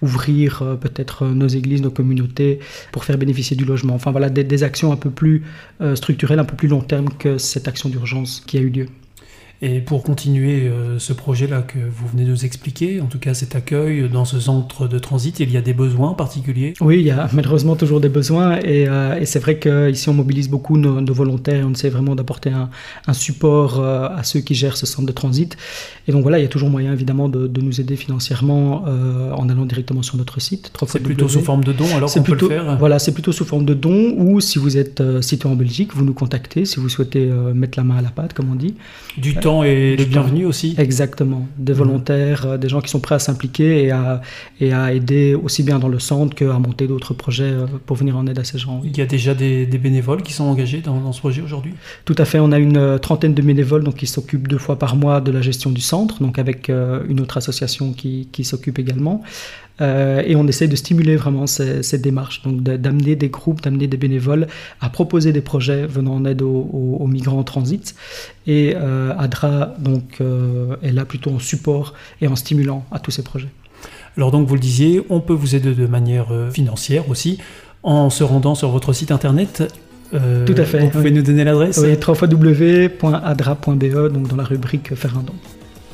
ouvrir 0.03 0.77
peut-être 0.81 1.27
nos 1.27 1.49
églises, 1.49 1.81
nos 1.81 1.91
communautés 1.91 2.61
pour 2.93 3.05
faire 3.05 3.17
bénéficier 3.17 3.57
du 3.57 3.65
logement. 3.65 3.95
Enfin 3.95 4.11
voilà, 4.11 4.29
des, 4.29 4.45
des 4.45 4.63
actions 4.63 4.93
un 4.93 4.97
peu 4.97 5.11
plus 5.11 5.43
structurelles, 5.95 6.39
un 6.39 6.45
peu 6.45 6.57
plus 6.57 6.69
long 6.69 6.83
terme 6.83 7.09
que 7.19 7.39
cette 7.39 7.67
action 7.67 7.89
d'urgence 7.89 8.43
qui 8.47 8.59
a 8.59 8.61
eu 8.61 8.69
lieu. 8.69 8.87
Et 9.63 9.81
pour 9.81 10.03
continuer 10.03 10.69
euh, 10.69 10.99
ce 10.99 11.15
projet-là 11.15 11.63
que 11.63 11.79
vous 11.79 12.07
venez 12.09 12.25
de 12.25 12.31
nous 12.31 12.45
expliquer, 12.45 13.01
en 13.01 13.07
tout 13.07 13.19
cas 13.19 13.33
cet 13.33 13.57
accueil 13.57 14.07
dans 14.07 14.27
ce 14.27 14.39
centre 14.39 14.87
de 14.87 14.99
transit, 14.99 15.41
il 15.41 15.51
y 15.51 15.57
a 15.57 15.63
des 15.63 15.73
besoins 15.73 16.13
particuliers? 16.13 16.75
Oui, 16.83 16.99
il 16.99 17.07
y 17.07 17.11
a 17.11 17.29
malheureusement 17.33 17.75
toujours 17.75 18.01
des 18.01 18.11
besoins 18.11 18.59
et, 18.59 18.87
euh, 18.87 19.19
et 19.19 19.25
c'est 19.25 19.39
vrai 19.39 19.59
qu'ici 19.59 20.11
on 20.11 20.15
mobilise 20.15 20.51
beaucoup 20.51 20.77
nos, 20.77 21.15
volontaires 21.15 21.61
et 21.61 21.65
on 21.65 21.73
essaie 21.73 21.89
vraiment 21.89 22.15
d'apporter 22.15 22.51
un, 22.51 22.69
un, 23.07 23.13
support 23.15 23.81
euh, 23.81 24.09
à 24.15 24.25
ceux 24.25 24.41
qui 24.41 24.55
gèrent 24.55 24.77
ce 24.77 24.85
centre 24.85 25.07
de 25.07 25.13
transit. 25.13 25.57
Et 26.07 26.13
donc 26.13 26.21
voilà, 26.21 26.39
il 26.39 26.43
y 26.43 26.45
a 26.45 26.49
toujours 26.49 26.69
moyen 26.69 26.93
évidemment 26.93 27.31
de, 27.31 27.47
de 27.47 27.61
nous 27.63 27.81
aider 27.81 27.97
financièrement 27.97 28.85
en 28.87 29.49
allant 29.49 29.65
directement 29.65 30.03
sur 30.03 30.17
notre 30.17 30.41
site. 30.41 30.71
C'est 30.87 31.03
plutôt 31.03 31.29
sous 31.29 31.41
forme 31.41 31.65
de 31.65 31.73
dons 31.73 31.97
alors 31.97 32.13
qu'on 32.13 32.23
peut 32.23 32.37
le 32.39 32.49
faire 32.49 32.77
Voilà, 32.79 32.99
c'est 32.99 33.13
plutôt 33.13 33.33
sous 33.33 33.45
forme 33.45 33.65
de 33.65 33.75
dons 33.75 34.15
ou 34.19 34.41
si 34.41 34.59
vous 34.59 34.77
êtes 34.77 35.03
situé 35.23 35.49
en 35.49 35.57
Belgique, 35.57 35.95
vous 35.95 36.05
nous 36.05 36.15
contactez 36.15 36.65
si 36.65 36.79
vous 36.79 36.89
souhaitez 36.89 37.27
mettre 37.55 37.79
la 37.79 37.85
main 37.85 37.97
à 37.97 38.03
la 38.03 38.11
pâte, 38.11 38.35
comme 38.35 38.51
on 38.51 38.55
dit. 38.55 38.75
Du 39.17 39.35
temps 39.47 39.63
et 39.63 39.97
le 39.97 40.05
bienvenu 40.05 40.45
aussi. 40.45 40.75
Exactement. 40.77 41.47
Des 41.57 41.73
mhm. 41.73 41.79
volontaires, 41.79 42.47
euh, 42.47 42.59
des 42.59 42.69
gens 42.69 42.81
qui 42.81 42.91
sont 42.91 42.99
prêts 43.01 43.15
à 43.15 43.19
s'impliquer 43.21 43.85
et 43.85 43.91
à, 43.93 44.21
et 44.61 44.73
à 44.73 44.93
aider 44.93 45.35
aussi 45.35 45.63
bien 45.63 45.79
dans 45.79 45.89
le 45.89 46.01
centre 46.01 46.35
qu'à 46.35 46.59
monter 46.59 46.89
d'autres 46.89 47.15
projets 47.15 47.45
euh, 47.45 47.67
pour 47.87 47.97
venir 47.97 48.17
en 48.17 48.27
aide 48.27 48.39
à 48.39 48.45
ces 48.45 48.59
gens. 48.59 48.81
Il 48.85 48.97
y 48.97 49.03
a 49.03 49.07
déjà 49.07 49.35
des, 49.35 49.67
bénévoles 49.67 50.23
qui 50.23 50.33
sont 50.33 50.45
engagés 50.45 50.81
dans, 50.81 51.13
ce 51.13 51.21
projet 51.21 51.43
aujourd'hui? 51.43 51.75
Tout 52.05 52.17
à 52.19 52.25
fait. 52.25 52.41
On 52.41 52.51
a 52.51 52.59
une 52.59 52.77
euh, 52.77 52.99
trentaine 52.99 53.35
de 53.35 53.43
bénévoles 53.43 53.85
donc, 53.85 53.97
qui 53.97 54.07
s'occupent 54.07 54.49
deux 54.49 54.59
fois 54.59 54.79
par 54.79 54.97
mois 54.97 55.21
de 55.21 55.31
la 55.31 55.43
gestion 55.43 55.71
du 55.71 55.81
centre, 55.81 56.21
donc 56.21 56.39
avec 56.39 56.69
une 56.69 57.21
autre 57.21 57.37
association 57.37 57.93
qui, 57.93 58.29
qui 58.33 58.43
s'occupe 58.45 58.79
également. 58.79 59.23
Euh, 59.81 60.23
et 60.25 60.37
on 60.37 60.47
essaie 60.47 60.69
de 60.69 60.77
stimuler 60.77 61.17
vraiment 61.17 61.47
cette 61.47 62.01
démarche, 62.01 62.43
donc 62.43 62.63
d'amener 62.63 63.17
des 63.17 63.29
groupes, 63.29 63.63
d'amener 63.63 63.87
des 63.87 63.97
bénévoles 63.97 64.47
à 64.81 64.89
proposer 64.89 65.33
des 65.33 65.41
projets 65.41 65.87
venant 65.87 66.15
en 66.15 66.25
aide 66.25 66.43
aux, 66.43 67.07
migrants 67.07 67.39
en 67.39 67.45
transit. 67.45 67.95
Et 68.47 68.75
euh, 68.77 69.13
ADRA 69.19 69.75
donc, 69.79 70.19
euh, 70.21 70.77
est 70.83 70.93
là 70.93 71.05
plutôt 71.05 71.31
en 71.31 71.39
support 71.39 71.95
et 72.21 72.29
en 72.29 72.37
stimulant 72.37 72.85
à 72.91 72.99
tous 72.99 73.11
ces 73.11 73.23
projets. 73.23 73.49
Alors 74.17 74.31
donc 74.31 74.49
vous 74.49 74.55
le 74.55 74.61
disiez, 74.61 75.03
on 75.11 75.21
peut 75.21 75.35
vous 75.35 75.55
aider 75.55 75.75
de 75.75 75.87
manière 75.87 76.29
financière 76.51 77.11
aussi 77.11 77.39
en 77.83 78.09
se 78.09 78.25
rendant 78.25 78.55
sur 78.55 78.71
votre 78.71 78.95
site 78.95 79.11
internet 79.11 79.63
Tout 80.11 80.55
à 80.57 80.65
fait. 80.65 80.81
Vous 80.81 80.89
pouvez 80.89 81.11
nous 81.11 81.23
donner 81.23 81.45
l'adresse? 81.45 81.79
Oui, 81.83 81.95
www.adra.be, 81.95 84.11
donc 84.11 84.29
dans 84.29 84.37
la 84.37 84.45
rubrique 84.45 84.95
Faire 84.95 85.19
un 85.19 85.23
don. 85.23 85.35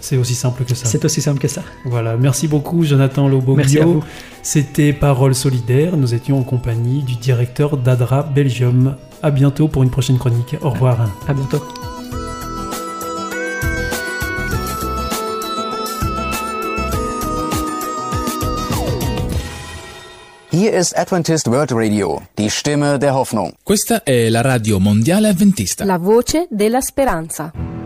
C'est 0.03 0.17
aussi 0.17 0.35
simple 0.35 0.65
que 0.65 0.75
ça. 0.75 0.87
C'est 0.87 1.05
aussi 1.05 1.23
simple 1.23 1.39
que 1.39 1.47
ça. 1.47 1.63
Voilà, 1.85 2.17
merci 2.17 2.49
beaucoup 2.49 2.83
Jonathan 2.83 3.29
Loboglio. 3.29 3.55
Merci 3.57 3.79
à 3.79 3.85
vous. 3.85 4.03
C'était 4.43 4.93
Parole 4.93 5.33
solidaire. 5.33 5.97
Nous 5.97 6.13
étions 6.13 6.41
en 6.41 6.43
compagnie 6.43 7.05
du 7.05 7.15
directeur 7.15 7.77
d'Adra 7.77 8.25
Belgium. 8.25 8.97
À 9.23 9.31
bientôt 9.31 9.69
pour 9.69 9.85
une 9.85 9.91
prochaine 9.91 10.19
chronique. 10.19 10.57
Au 10.61 10.71
revoir. 10.71 11.09
À 11.29 11.33
bientôt. 11.33 11.63
Hier 20.51 20.73
ist 20.73 20.99
Adventist 20.99 21.47
World 21.47 21.71
Radio, 21.73 22.23
die 22.37 22.51
Stimme 22.51 22.99
der 22.99 23.15
Hoffnung. 23.15 23.53
Questa 23.63 24.03
è 24.03 24.29
la 24.29 24.43
radio 24.43 24.81
mondiale 24.81 25.29
adventista. 25.29 25.85
La 25.85 25.99
voce 25.99 26.49
della 26.51 26.81
speranza. 26.81 27.82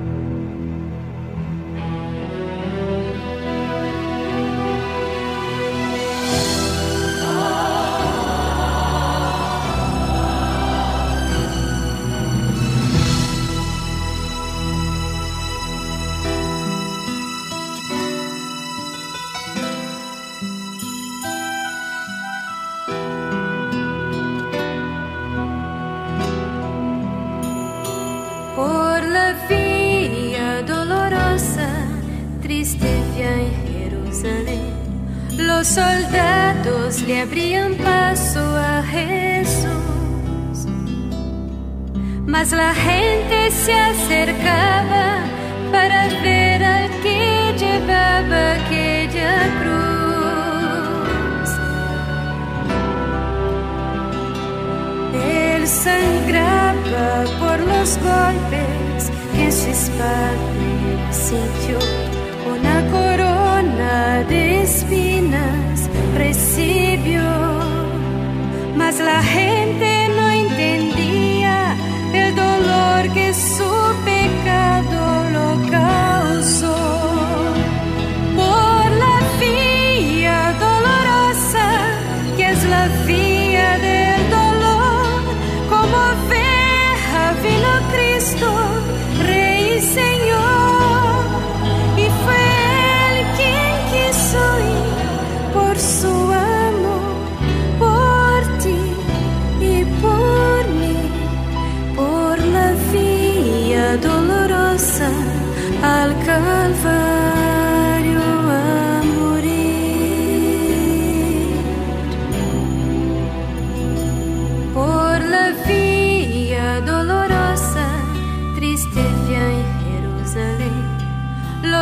Soldados 35.76 37.02
le 37.02 37.20
abrían 37.20 37.74
paso 37.74 38.40
a 38.40 38.82
Jesús, 38.82 40.56
mas 42.24 42.50
la 42.52 42.72
gente 42.72 43.50
se 43.50 43.74
acercaba 43.74 45.18
para 45.70 46.08
ver 46.22 46.64
al 46.64 46.88
que 47.02 47.54
llevaba 47.58 48.42
aquella 48.54 49.34
cruz. 49.60 51.50
Él 55.12 55.66
sangraba 55.68 57.08
por 57.38 57.58
los 57.72 57.98
golpes 57.98 59.10
que 59.34 59.52
su 59.52 59.68
espalda 59.68 61.12
sintió 61.12 62.05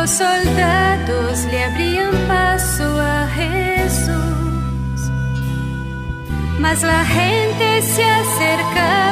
los 0.05 0.11
soldados 0.11 1.45
le 1.45 1.63
abrían 1.63 2.11
paso 2.27 2.83
a 3.01 3.27
Jesús, 3.27 5.11
mas 6.59 6.83
la 6.83 7.03
gente 7.05 7.81
se 7.81 8.03
acercaba 8.03 9.04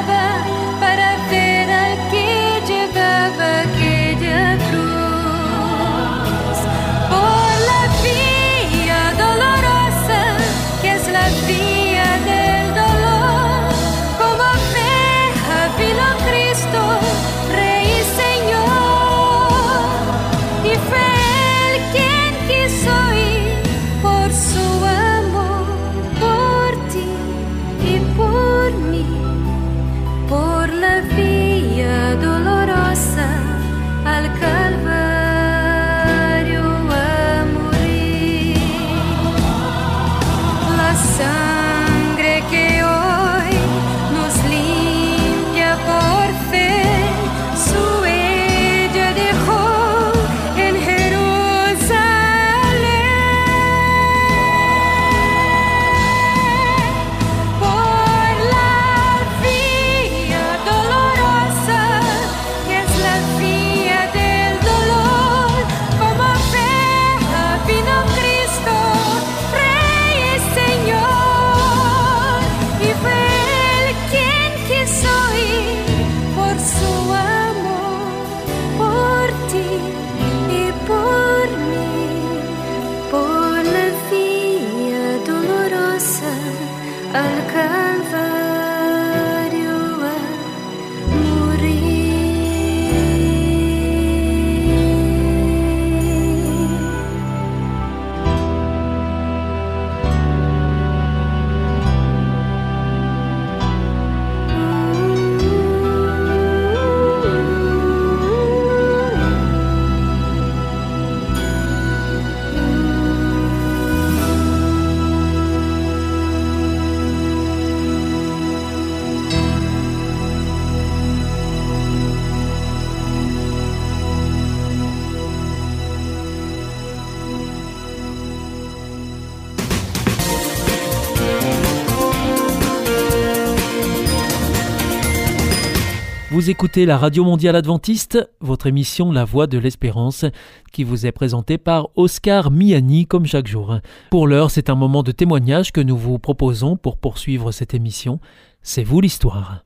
Vous 136.43 136.49
écoutez 136.49 136.85
la 136.85 136.97
Radio 136.97 137.23
Mondiale 137.23 137.55
Adventiste, 137.55 138.19
votre 138.41 138.67
émission 138.67 139.13
La 139.13 139.23
Voix 139.23 139.47
de 139.47 139.57
l'Espérance, 139.57 140.25
qui 140.73 140.83
vous 140.83 141.05
est 141.05 141.13
présentée 141.13 141.57
par 141.57 141.87
Oscar 141.95 142.51
Miani 142.51 143.05
comme 143.05 143.25
chaque 143.25 143.47
jour. 143.47 143.77
Pour 144.09 144.27
l'heure, 144.27 144.51
c'est 144.51 144.69
un 144.69 144.75
moment 144.75 145.03
de 145.03 145.13
témoignage 145.13 145.71
que 145.71 145.79
nous 145.79 145.95
vous 145.95 146.19
proposons 146.19 146.75
pour 146.75 146.97
poursuivre 146.97 147.53
cette 147.53 147.73
émission. 147.73 148.19
C'est 148.61 148.83
vous 148.83 148.99
l'histoire. 148.99 149.63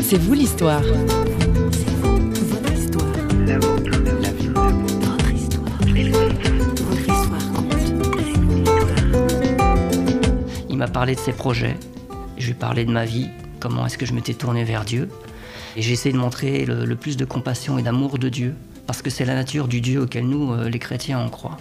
C'est 0.00 0.16
vous 0.16 0.32
l'histoire. 0.32 0.80
Il 10.70 10.78
m'a 10.78 10.88
parlé 10.88 11.14
de 11.14 11.20
ses 11.20 11.32
projets, 11.32 11.76
je 12.38 12.46
lui 12.46 12.52
ai 12.52 12.54
parlé 12.54 12.86
de 12.86 12.90
ma 12.90 13.04
vie, 13.04 13.28
comment 13.68 13.86
est-ce 13.86 13.98
que 13.98 14.06
je 14.06 14.12
m'étais 14.12 14.34
tourné 14.34 14.64
vers 14.64 14.84
Dieu. 14.84 15.08
Et 15.76 15.82
j'ai 15.82 15.92
essayé 15.92 16.12
de 16.12 16.18
montrer 16.18 16.64
le, 16.64 16.84
le 16.84 16.96
plus 16.96 17.16
de 17.16 17.24
compassion 17.24 17.78
et 17.78 17.82
d'amour 17.82 18.18
de 18.18 18.28
Dieu, 18.28 18.54
parce 18.86 19.02
que 19.02 19.10
c'est 19.10 19.24
la 19.24 19.34
nature 19.34 19.68
du 19.68 19.80
Dieu 19.80 20.02
auquel 20.02 20.26
nous, 20.26 20.52
euh, 20.52 20.68
les 20.68 20.78
chrétiens, 20.78 21.18
on 21.20 21.28
croit. 21.28 21.58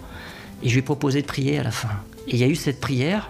Et 0.63 0.69
je 0.69 0.74
lui 0.74 0.79
ai 0.79 0.83
proposé 0.83 1.21
de 1.21 1.27
prier 1.27 1.59
à 1.59 1.63
la 1.63 1.71
fin. 1.71 1.89
Et 2.27 2.35
il 2.35 2.38
y 2.38 2.43
a 2.43 2.47
eu 2.47 2.55
cette 2.55 2.79
prière. 2.79 3.29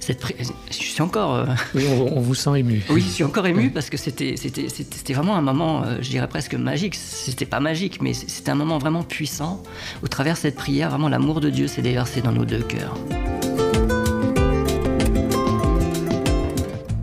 Cette 0.00 0.20
pri- 0.22 0.34
Je 0.70 0.74
suis 0.74 1.02
encore. 1.02 1.34
euh, 1.34 1.46
Oui, 1.74 1.84
on, 1.88 2.18
on 2.18 2.20
vous 2.20 2.34
sent 2.34 2.58
ému. 2.58 2.82
oui, 2.90 3.02
je 3.02 3.08
suis 3.08 3.24
encore 3.24 3.46
ému 3.46 3.70
parce 3.70 3.90
que 3.90 3.96
c'était 3.96 5.12
vraiment 5.14 5.36
un 5.36 5.42
moment, 5.42 5.82
euh, 5.84 5.98
je 6.00 6.08
dirais 6.10 6.28
presque 6.28 6.54
magique. 6.54 6.94
C'était 6.94 7.46
pas 7.46 7.60
magique, 7.60 8.00
mais 8.02 8.12
c'était 8.14 8.50
un 8.50 8.54
moment 8.54 8.78
vraiment 8.78 9.02
puissant. 9.02 9.62
Au 10.02 10.08
travers 10.08 10.34
de 10.34 10.38
cette 10.40 10.56
prière, 10.56 10.90
vraiment 10.90 11.08
l'amour 11.08 11.40
de 11.40 11.50
Dieu 11.50 11.66
s'est 11.68 11.82
déversé 11.82 12.20
dans 12.22 12.32
nos 12.32 12.44
deux 12.44 12.62
cœurs. 12.62 12.94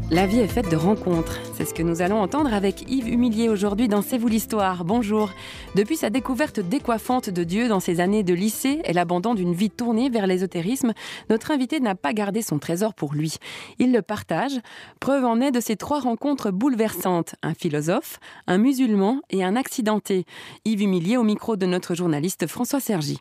La 0.09 0.25
vie 0.25 0.39
est 0.39 0.47
faite 0.47 0.71
de 0.71 0.77
rencontres. 0.77 1.37
C'est 1.53 1.65
ce 1.65 1.73
que 1.73 1.83
nous 1.83 2.01
allons 2.01 2.21
entendre 2.21 2.53
avec 2.53 2.89
Yves 2.89 3.09
Humilier 3.09 3.49
aujourd'hui 3.49 3.89
dans 3.89 4.01
C'est 4.01 4.17
vous 4.17 4.29
l'histoire. 4.29 4.85
Bonjour. 4.85 5.31
Depuis 5.75 5.97
sa 5.97 6.09
découverte 6.09 6.61
décoiffante 6.61 7.29
de 7.29 7.43
Dieu 7.43 7.67
dans 7.67 7.81
ses 7.81 7.99
années 7.99 8.23
de 8.23 8.33
lycée 8.33 8.79
et 8.85 8.93
l'abandon 8.93 9.35
d'une 9.35 9.53
vie 9.53 9.69
tournée 9.69 10.09
vers 10.09 10.25
l'ésotérisme, 10.25 10.93
notre 11.29 11.51
invité 11.51 11.81
n'a 11.81 11.93
pas 11.93 12.13
gardé 12.13 12.41
son 12.41 12.57
trésor 12.57 12.93
pour 12.93 13.15
lui. 13.15 13.35
Il 13.79 13.91
le 13.91 14.01
partage. 14.01 14.53
Preuve 15.01 15.25
en 15.25 15.41
est 15.41 15.51
de 15.51 15.59
ces 15.59 15.75
trois 15.75 15.99
rencontres 15.99 16.51
bouleversantes. 16.51 17.35
Un 17.43 17.53
philosophe, 17.53 18.21
un 18.47 18.59
musulman 18.59 19.19
et 19.29 19.43
un 19.43 19.57
accidenté. 19.57 20.23
Yves 20.63 20.83
Humilier 20.83 21.17
au 21.17 21.23
micro 21.23 21.57
de 21.57 21.65
notre 21.65 21.95
journaliste 21.95 22.47
François 22.47 22.79
Sergi. 22.79 23.19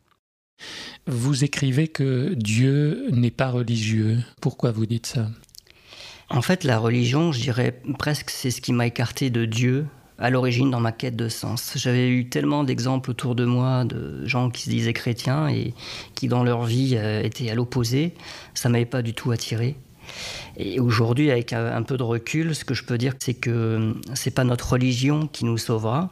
Vous 1.08 1.42
écrivez 1.42 1.88
que 1.88 2.34
Dieu 2.34 3.08
n'est 3.10 3.32
pas 3.32 3.50
religieux. 3.50 4.18
Pourquoi 4.40 4.70
vous 4.70 4.86
dites 4.86 5.06
ça? 5.06 5.26
En 6.28 6.42
fait, 6.42 6.64
la 6.64 6.78
religion, 6.78 7.30
je 7.30 7.40
dirais 7.40 7.80
presque, 7.98 8.30
c'est 8.30 8.50
ce 8.50 8.60
qui 8.60 8.72
m'a 8.72 8.86
écarté 8.86 9.30
de 9.30 9.44
Dieu 9.44 9.86
à 10.18 10.30
l'origine 10.30 10.70
dans 10.70 10.80
ma 10.80 10.92
quête 10.92 11.14
de 11.14 11.28
sens. 11.28 11.74
J'avais 11.76 12.08
eu 12.08 12.28
tellement 12.28 12.64
d'exemples 12.64 13.10
autour 13.10 13.34
de 13.34 13.44
moi 13.44 13.84
de 13.84 14.26
gens 14.26 14.50
qui 14.50 14.62
se 14.62 14.70
disaient 14.70 14.92
chrétiens 14.92 15.48
et 15.48 15.74
qui 16.14 16.26
dans 16.26 16.42
leur 16.42 16.64
vie 16.64 16.94
euh, 16.96 17.22
étaient 17.22 17.50
à 17.50 17.54
l'opposé. 17.54 18.14
Ça 18.54 18.68
m'avait 18.68 18.86
pas 18.86 19.02
du 19.02 19.14
tout 19.14 19.30
attiré. 19.30 19.76
Et 20.56 20.80
aujourd'hui, 20.80 21.30
avec 21.30 21.52
un, 21.52 21.82
peu 21.82 21.96
de 21.96 22.02
recul, 22.02 22.54
ce 22.54 22.64
que 22.64 22.74
je 22.74 22.84
peux 22.84 22.96
dire, 22.98 23.14
c'est 23.18 23.34
que 23.34 23.50
euh, 23.50 23.92
c'est 24.14 24.30
pas 24.30 24.44
notre 24.44 24.72
religion 24.72 25.28
qui 25.28 25.44
nous 25.44 25.58
sauvera. 25.58 26.10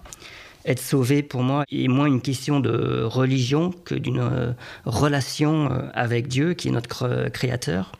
Être 0.66 0.80
sauvé, 0.80 1.22
pour 1.22 1.42
moi, 1.42 1.64
est 1.70 1.88
moins 1.88 2.06
une 2.06 2.20
question 2.20 2.60
de 2.60 3.02
religion 3.02 3.70
que 3.84 3.94
d'une 3.94 4.20
euh, 4.20 4.52
relation 4.84 5.70
avec 5.92 6.28
Dieu, 6.28 6.54
qui 6.54 6.68
est 6.68 6.72
notre 6.72 7.28
créateur. 7.30 7.92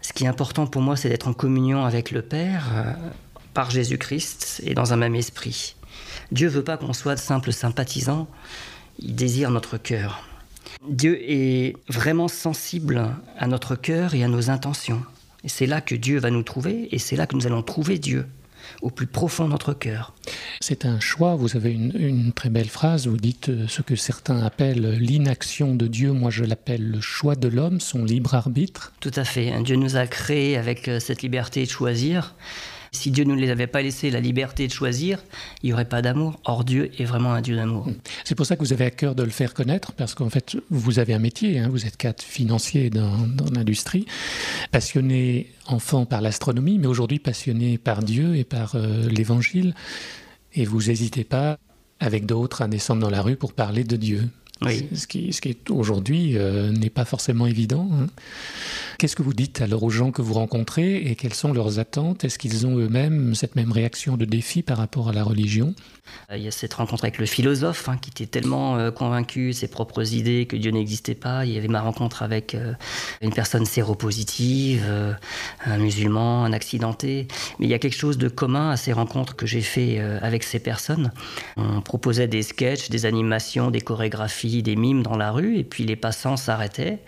Ce 0.00 0.12
qui 0.12 0.24
est 0.24 0.28
important 0.28 0.66
pour 0.66 0.82
moi, 0.82 0.96
c'est 0.96 1.08
d'être 1.08 1.28
en 1.28 1.32
communion 1.32 1.84
avec 1.84 2.10
le 2.10 2.22
Père 2.22 2.70
euh, 2.74 2.92
par 3.54 3.70
Jésus-Christ 3.70 4.62
et 4.64 4.74
dans 4.74 4.92
un 4.92 4.96
même 4.96 5.14
esprit. 5.14 5.76
Dieu 6.30 6.48
veut 6.48 6.64
pas 6.64 6.76
qu'on 6.76 6.92
soit 6.92 7.14
de 7.14 7.20
simples 7.20 7.52
sympathisants, 7.52 8.28
il 8.98 9.14
désire 9.14 9.50
notre 9.50 9.76
cœur. 9.76 10.24
Dieu 10.88 11.18
est 11.22 11.76
vraiment 11.88 12.28
sensible 12.28 13.14
à 13.38 13.46
notre 13.46 13.76
cœur 13.76 14.14
et 14.14 14.24
à 14.24 14.28
nos 14.28 14.50
intentions. 14.50 15.02
Et 15.44 15.48
c'est 15.48 15.66
là 15.66 15.80
que 15.80 15.94
Dieu 15.94 16.18
va 16.18 16.30
nous 16.30 16.42
trouver 16.42 16.88
et 16.94 16.98
c'est 16.98 17.16
là 17.16 17.26
que 17.26 17.36
nous 17.36 17.46
allons 17.46 17.62
trouver 17.62 17.98
Dieu, 17.98 18.26
au 18.80 18.90
plus 18.90 19.06
profond 19.06 19.44
de 19.44 19.50
notre 19.50 19.72
cœur. 19.72 20.14
C'est 20.60 20.84
un 20.84 21.00
choix. 21.00 21.34
Vous 21.34 21.56
avez 21.56 21.72
une, 21.72 21.92
une 21.94 22.32
très 22.32 22.50
belle 22.50 22.68
phrase. 22.68 23.06
Vous 23.06 23.16
dites 23.16 23.48
euh, 23.48 23.66
ce 23.68 23.82
que 23.82 23.96
certains 23.96 24.42
appellent 24.42 24.98
l'inaction 24.98 25.74
de 25.74 25.86
Dieu. 25.86 26.12
Moi, 26.12 26.30
je 26.30 26.44
l'appelle 26.44 26.90
le 26.90 27.00
choix 27.00 27.34
de 27.34 27.48
l'homme, 27.48 27.80
son 27.80 28.04
libre 28.04 28.34
arbitre. 28.34 28.92
Tout 29.00 29.12
à 29.16 29.24
fait. 29.24 29.52
Dieu 29.62 29.76
nous 29.76 29.96
a 29.96 30.06
créés 30.06 30.56
avec 30.56 30.88
euh, 30.88 31.00
cette 31.00 31.22
liberté 31.22 31.64
de 31.64 31.70
choisir. 31.70 32.34
Si 32.94 33.10
Dieu 33.10 33.24
ne 33.24 33.34
les 33.34 33.48
avait 33.48 33.66
pas 33.66 33.80
laissé 33.80 34.10
la 34.10 34.20
liberté 34.20 34.66
de 34.66 34.72
choisir, 34.72 35.24
il 35.62 35.66
n'y 35.66 35.72
aurait 35.72 35.88
pas 35.88 36.02
d'amour. 36.02 36.38
Or, 36.44 36.62
Dieu 36.62 36.90
est 37.00 37.06
vraiment 37.06 37.32
un 37.32 37.40
Dieu 37.40 37.56
d'amour. 37.56 37.88
C'est 38.22 38.34
pour 38.34 38.44
ça 38.44 38.54
que 38.54 38.60
vous 38.60 38.74
avez 38.74 38.84
à 38.84 38.90
cœur 38.90 39.14
de 39.14 39.22
le 39.22 39.30
faire 39.30 39.54
connaître, 39.54 39.92
parce 39.92 40.14
qu'en 40.14 40.28
fait, 40.28 40.58
vous 40.68 40.98
avez 40.98 41.14
un 41.14 41.18
métier, 41.18 41.58
hein, 41.58 41.68
vous 41.70 41.86
êtes 41.86 41.96
cadre 41.96 42.22
financier 42.22 42.90
dans, 42.90 43.26
dans 43.26 43.50
l'industrie, 43.50 44.04
passionné 44.70 45.50
enfant 45.66 46.04
par 46.04 46.20
l'astronomie, 46.20 46.78
mais 46.78 46.86
aujourd'hui 46.86 47.18
passionné 47.18 47.78
par 47.78 48.02
Dieu 48.02 48.36
et 48.36 48.44
par 48.44 48.74
euh, 48.74 49.08
l'Évangile. 49.08 49.74
Et 50.54 50.66
vous 50.66 50.82
n'hésitez 50.82 51.24
pas, 51.24 51.58
avec 51.98 52.26
d'autres, 52.26 52.60
à 52.60 52.68
descendre 52.68 53.00
dans 53.00 53.10
la 53.10 53.22
rue 53.22 53.36
pour 53.36 53.54
parler 53.54 53.84
de 53.84 53.96
Dieu. 53.96 54.28
Oui. 54.64 54.88
Ce 54.94 55.06
qui, 55.06 55.32
ce 55.32 55.40
qui 55.40 55.56
aujourd'hui 55.70 56.36
euh, 56.36 56.70
n'est 56.70 56.90
pas 56.90 57.04
forcément 57.04 57.46
évident. 57.46 57.88
hein. 57.92 58.06
Qu'est-ce 58.98 59.16
que 59.16 59.22
vous 59.22 59.32
dites 59.34 59.60
alors 59.60 59.82
aux 59.82 59.90
gens 59.90 60.12
que 60.12 60.22
vous 60.22 60.34
rencontrez 60.34 60.96
et 60.96 61.16
quelles 61.16 61.34
sont 61.34 61.52
leurs 61.52 61.78
attentes? 61.78 62.24
Est-ce 62.24 62.38
qu'ils 62.38 62.66
ont 62.66 62.76
eux-mêmes 62.78 63.34
cette 63.34 63.56
même 63.56 63.72
réaction 63.72 64.16
de 64.16 64.24
défi 64.24 64.62
par 64.62 64.78
rapport 64.78 65.08
à 65.08 65.12
la 65.12 65.24
religion? 65.24 65.74
Euh, 66.30 66.36
Il 66.36 66.42
y 66.44 66.48
a 66.48 66.50
cette 66.50 66.74
rencontre 66.74 67.04
avec 67.04 67.18
le 67.18 67.26
philosophe 67.26 67.88
hein, 67.88 67.96
qui 68.00 68.10
était 68.10 68.26
tellement 68.26 68.76
euh, 68.76 68.90
convaincu 68.90 69.48
de 69.48 69.52
ses 69.52 69.68
propres 69.68 70.14
idées 70.14 70.46
que 70.46 70.56
Dieu 70.56 70.70
n'existait 70.70 71.14
pas. 71.14 71.44
Il 71.46 71.52
y 71.52 71.58
avait 71.58 71.68
ma 71.68 71.80
rencontre 71.80 72.22
avec 72.22 72.54
euh, 72.54 72.74
une 73.22 73.32
personne 73.32 73.64
séropositive, 73.64 74.84
un 75.64 75.78
musulman, 75.78 76.44
un 76.44 76.52
accidenté. 76.52 77.26
Mais 77.58 77.66
il 77.66 77.70
y 77.70 77.74
a 77.74 77.78
quelque 77.78 77.96
chose 77.96 78.18
de 78.18 78.28
commun 78.28 78.70
à 78.70 78.76
ces 78.76 78.92
rencontres 78.92 79.34
que 79.36 79.46
j'ai 79.46 79.62
fait 79.62 79.98
avec 79.98 80.44
ces 80.44 80.58
personnes. 80.58 81.12
On 81.56 81.80
proposait 81.80 82.28
des 82.28 82.42
sketchs, 82.42 82.90
des 82.90 83.06
animations, 83.06 83.70
des 83.70 83.80
chorégraphies, 83.80 84.51
des 84.60 84.76
mimes 84.76 85.02
dans 85.02 85.16
la 85.16 85.30
rue 85.30 85.56
et 85.56 85.64
puis 85.64 85.84
les 85.84 85.96
passants 85.96 86.36
s'arrêtaient. 86.36 86.98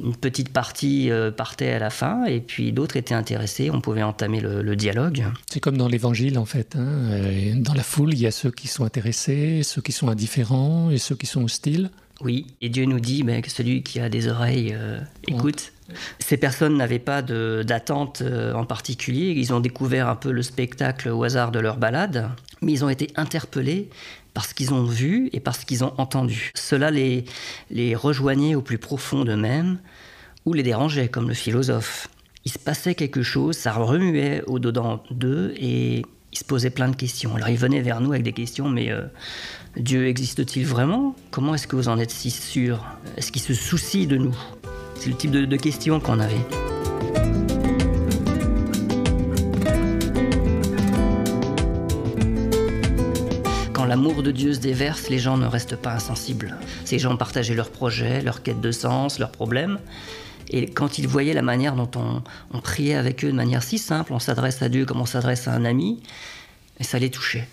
Une 0.00 0.14
petite 0.14 0.50
partie 0.50 1.10
euh, 1.10 1.32
partait 1.32 1.70
à 1.70 1.78
la 1.80 1.90
fin 1.90 2.24
et 2.26 2.40
puis 2.40 2.70
d'autres 2.72 2.96
étaient 2.96 3.14
intéressés. 3.14 3.70
On 3.70 3.80
pouvait 3.80 4.02
entamer 4.04 4.38
le- 4.40 4.62
le 4.62 4.76
dialogue. 4.76 5.24
C'est 5.50 5.60
comme 5.60 5.78
dans 5.78 5.88
l'évangile 5.88 6.38
en 6.38 6.44
fait. 6.44 6.76
hein. 6.76 6.84
Euh, 7.10 7.54
Dans 7.56 7.74
la 7.74 7.82
foule, 7.82 8.12
il 8.12 8.20
y 8.20 8.26
a 8.26 8.30
ceux 8.30 8.50
qui 8.50 8.68
sont 8.68 8.84
intéressés, 8.84 9.62
ceux 9.64 9.80
qui 9.82 9.92
sont 9.92 10.08
indifférents 10.08 10.90
et 10.90 10.98
ceux 10.98 11.16
qui 11.16 11.26
sont 11.26 11.42
hostiles. 11.42 11.90
Oui, 12.20 12.46
et 12.60 12.68
Dieu 12.68 12.84
nous 12.84 13.00
dit 13.00 13.24
ben, 13.24 13.42
que 13.42 13.50
celui 13.50 13.82
qui 13.82 13.98
a 13.98 14.08
des 14.08 14.28
oreilles 14.28 14.72
euh, 14.72 15.00
écoute. 15.26 15.72
Ces 16.18 16.36
personnes 16.38 16.76
n'avaient 16.76 16.98
pas 17.00 17.20
d'attente 17.22 18.22
euh, 18.22 18.54
en 18.54 18.64
particulier, 18.64 19.34
ils 19.36 19.52
ont 19.52 19.60
découvert 19.60 20.08
un 20.08 20.16
peu 20.16 20.30
le 20.30 20.42
spectacle 20.42 21.08
au 21.10 21.22
hasard 21.24 21.50
de 21.50 21.58
leur 21.58 21.76
balade, 21.76 22.30
mais 22.62 22.72
ils 22.72 22.84
ont 22.84 22.88
été 22.88 23.08
interpellés 23.16 23.90
parce 24.34 24.52
qu'ils 24.52 24.74
ont 24.74 24.84
vu 24.84 25.30
et 25.32 25.40
parce 25.40 25.64
qu'ils 25.64 25.84
ont 25.84 25.94
entendu. 25.96 26.50
Cela 26.54 26.90
les, 26.90 27.24
les 27.70 27.94
rejoignait 27.94 28.54
au 28.54 28.60
plus 28.60 28.78
profond 28.78 29.24
d'eux-mêmes 29.24 29.78
ou 30.44 30.52
les 30.52 30.62
dérangeait, 30.62 31.08
comme 31.08 31.28
le 31.28 31.34
philosophe. 31.34 32.08
Il 32.44 32.52
se 32.52 32.58
passait 32.58 32.94
quelque 32.94 33.22
chose, 33.22 33.56
ça 33.56 33.72
remuait 33.72 34.42
au-dedans 34.46 35.02
d'eux 35.10 35.54
et 35.56 36.02
ils 36.32 36.38
se 36.38 36.44
posaient 36.44 36.68
plein 36.70 36.88
de 36.88 36.96
questions. 36.96 37.34
Alors 37.36 37.48
ils 37.48 37.56
venaient 37.56 37.80
vers 37.80 38.00
nous 38.00 38.10
avec 38.10 38.24
des 38.24 38.32
questions, 38.32 38.68
mais 38.68 38.90
euh, 38.90 39.02
Dieu 39.76 40.08
existe-t-il 40.08 40.66
vraiment? 40.66 41.16
Comment 41.30 41.54
est-ce 41.54 41.66
que 41.66 41.76
vous 41.76 41.88
en 41.88 41.98
êtes 41.98 42.10
si 42.10 42.30
sûr? 42.30 42.84
Est-ce 43.16 43.32
qu'il 43.32 43.40
se 43.40 43.54
soucie 43.54 44.06
de 44.06 44.16
nous? 44.18 44.36
C'est 44.96 45.08
le 45.08 45.16
type 45.16 45.30
de, 45.30 45.44
de 45.46 45.56
questions 45.56 46.00
qu'on 46.00 46.18
avait. 46.18 46.73
L'amour 53.94 54.24
de 54.24 54.32
Dieu 54.32 54.52
se 54.52 54.58
déverse, 54.58 55.08
les 55.08 55.20
gens 55.20 55.36
ne 55.36 55.46
restent 55.46 55.76
pas 55.76 55.92
insensibles. 55.92 56.56
Ces 56.84 56.98
gens 56.98 57.16
partageaient 57.16 57.54
leurs 57.54 57.70
projets, 57.70 58.22
leurs 58.22 58.42
quêtes 58.42 58.60
de 58.60 58.72
sens, 58.72 59.20
leurs 59.20 59.30
problèmes. 59.30 59.78
Et 60.50 60.66
quand 60.66 60.98
ils 60.98 61.06
voyaient 61.06 61.32
la 61.32 61.42
manière 61.42 61.76
dont 61.76 61.88
on, 62.52 62.60
priait 62.60 62.96
avec 62.96 63.24
eux 63.24 63.28
de 63.28 63.36
manière 63.36 63.62
si 63.62 63.78
simple, 63.78 64.12
on 64.12 64.18
s'adresse 64.18 64.62
à 64.62 64.68
Dieu 64.68 64.84
comme 64.84 65.00
on 65.00 65.06
s'adresse 65.06 65.46
à 65.46 65.52
un 65.52 65.64
ami, 65.64 66.02
ça 66.80 66.98
les 66.98 67.08
touchait. 67.08 67.46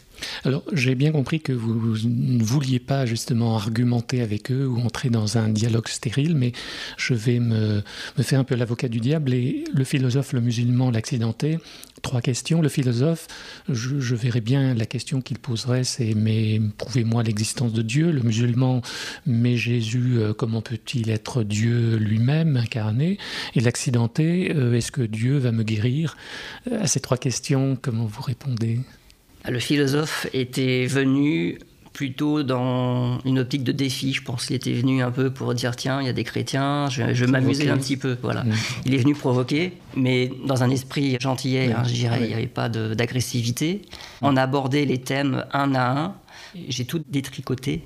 Alors, 0.43 0.63
j'ai 0.73 0.95
bien 0.95 1.11
compris 1.11 1.39
que 1.39 1.53
vous 1.53 1.97
ne 2.07 2.43
vouliez 2.43 2.79
pas 2.79 3.05
justement 3.05 3.55
argumenter 3.55 4.21
avec 4.21 4.51
eux 4.51 4.67
ou 4.67 4.79
entrer 4.79 5.09
dans 5.09 5.37
un 5.37 5.49
dialogue 5.49 5.87
stérile, 5.87 6.35
mais 6.35 6.51
je 6.97 7.13
vais 7.13 7.39
me, 7.39 7.83
faire 8.19 8.39
un 8.39 8.43
peu 8.43 8.55
l'avocat 8.55 8.87
du 8.87 8.99
diable. 8.99 9.33
Et 9.33 9.63
le 9.73 9.83
philosophe, 9.83 10.33
le 10.33 10.41
musulman, 10.41 10.91
l'accidenté, 10.91 11.59
trois 12.01 12.21
questions. 12.21 12.61
Le 12.61 12.69
philosophe, 12.69 13.27
je, 13.69 13.99
je 13.99 14.15
verrais 14.15 14.41
bien 14.41 14.73
la 14.73 14.85
question 14.85 15.21
qu'il 15.21 15.39
poserait, 15.39 15.83
c'est 15.83 16.13
mais 16.15 16.59
prouvez-moi 16.77 17.23
l'existence 17.23 17.73
de 17.73 17.81
Dieu. 17.81 18.11
Le 18.11 18.21
musulman, 18.21 18.81
mais 19.25 19.57
Jésus, 19.57 20.17
euh, 20.17 20.33
comment 20.33 20.61
peut-il 20.61 21.09
être 21.09 21.43
Dieu 21.43 21.97
lui-même 21.97 22.57
incarné? 22.57 23.17
Et 23.55 23.59
l'accidenté, 23.59 24.51
euh, 24.55 24.73
est-ce 24.73 24.91
que 24.91 25.01
Dieu 25.01 25.37
va 25.37 25.51
me 25.51 25.63
guérir? 25.63 26.17
À 26.71 26.87
ces 26.87 26.99
trois 26.99 27.17
questions, 27.17 27.77
comment 27.81 28.05
vous 28.05 28.21
répondez? 28.21 28.79
Le 29.47 29.59
philosophe 29.59 30.27
était 30.33 30.85
venu 30.85 31.57
plutôt 31.93 32.41
dans 32.43 33.19
une 33.25 33.39
optique 33.39 33.63
de 33.65 33.73
défi, 33.73 34.13
je 34.13 34.21
pense 34.23 34.45
qu'il 34.45 34.55
était 34.55 34.71
venu 34.71 35.01
un 35.01 35.11
peu 35.11 35.29
pour 35.29 35.53
dire 35.53 35.75
tiens, 35.75 35.99
il 35.99 36.05
y 36.05 36.09
a 36.09 36.13
des 36.13 36.23
chrétiens, 36.23 36.87
je, 36.89 37.13
je 37.13 37.25
vais 37.25 37.31
m'amuser 37.31 37.69
un 37.69 37.77
petit 37.77 37.97
peu. 37.97 38.17
Voilà. 38.21 38.43
Mm. 38.45 38.53
Il 38.85 38.93
est 38.93 38.97
venu 38.97 39.13
provoquer, 39.13 39.73
mais 39.97 40.31
dans 40.45 40.63
un 40.63 40.69
esprit 40.69 41.17
gentillet, 41.19 41.67
Oui. 41.67 41.73
hein, 41.77 41.83
je 41.85 41.93
dirais, 41.93 42.17
Oui. 42.19 42.25
il 42.25 42.29
n'y 42.29 42.33
avait 42.35 42.47
pas 42.47 42.69
d'agressivité. 42.69 43.81
On 44.21 44.37
abordait 44.37 44.85
les 44.85 44.99
thèmes 44.99 45.43
un 45.51 45.75
à 45.75 45.99
un, 45.99 46.15
j'ai 46.69 46.85
tout 46.85 47.03
détricoté. 47.09 47.81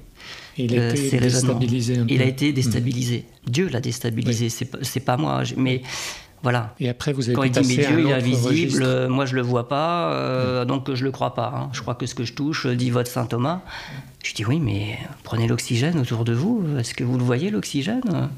Il 0.58 0.78
a 0.78 0.82
euh, 0.84 0.91
été 0.91 1.10
ces 1.10 1.18
raisonnements. 1.18 1.54
déstabilisé 1.60 1.98
un 1.98 2.06
peu. 2.06 2.13
Il 2.13 2.22
a 2.22 2.26
été 2.26 2.54
déstabilisé. 2.54 3.26
Dieu 3.48 3.70
l'a 3.70 3.82
déstabilisé, 3.82 4.50
c'est 4.50 4.65
pas- 4.65 4.78
c'est 4.84 5.00
pas 5.04 5.18
moi. 5.18 5.41
Mais 5.58 5.82
voilà. 6.45 6.75
Et 6.79 6.89
après, 6.89 7.12
vous 7.12 7.25
avez 7.27 7.34
Quand 7.34 7.41
il 7.41 7.49
dit 7.51 7.58
mais 7.60 7.75
passer 7.75 7.86
à 7.86 7.89
un 7.89 7.95
Dieu 7.95 8.05
il 8.05 8.10
est 8.12 8.13
invisible, 8.13 8.49
registre. 8.84 9.08
moi 9.10 9.25
je 9.25 9.34
le 9.34 9.41
vois 9.41 9.67
pas, 9.67 10.12
euh, 10.13 10.63
donc 10.63 10.93
je 10.93 11.03
le 11.03 11.10
crois 11.10 11.34
pas. 11.34 11.51
hein. 11.55 11.69
Je 11.73 11.81
crois 11.81 11.95
que 11.95 12.05
ce 12.05 12.13
que 12.13 12.23
je 12.23 12.34
touche, 12.34 12.67
euh, 12.67 12.75
dit 12.75 12.91
votre 12.91 13.10
saint 13.10 13.25
Thomas. 13.25 13.62
Je 14.23 14.31
dis 14.36 14.45
oui, 14.45 14.60
mais 14.60 14.99
prenez 15.23 15.47
l'oxygène 15.47 15.97
autour 15.99 16.23
de 16.23 16.34
vous. 16.34 16.63
Est-ce 16.77 16.93
que 16.93 17.03
vous 17.03 17.17
le 17.17 17.23
voyez 17.23 17.49
l'oxygène? 17.49 18.29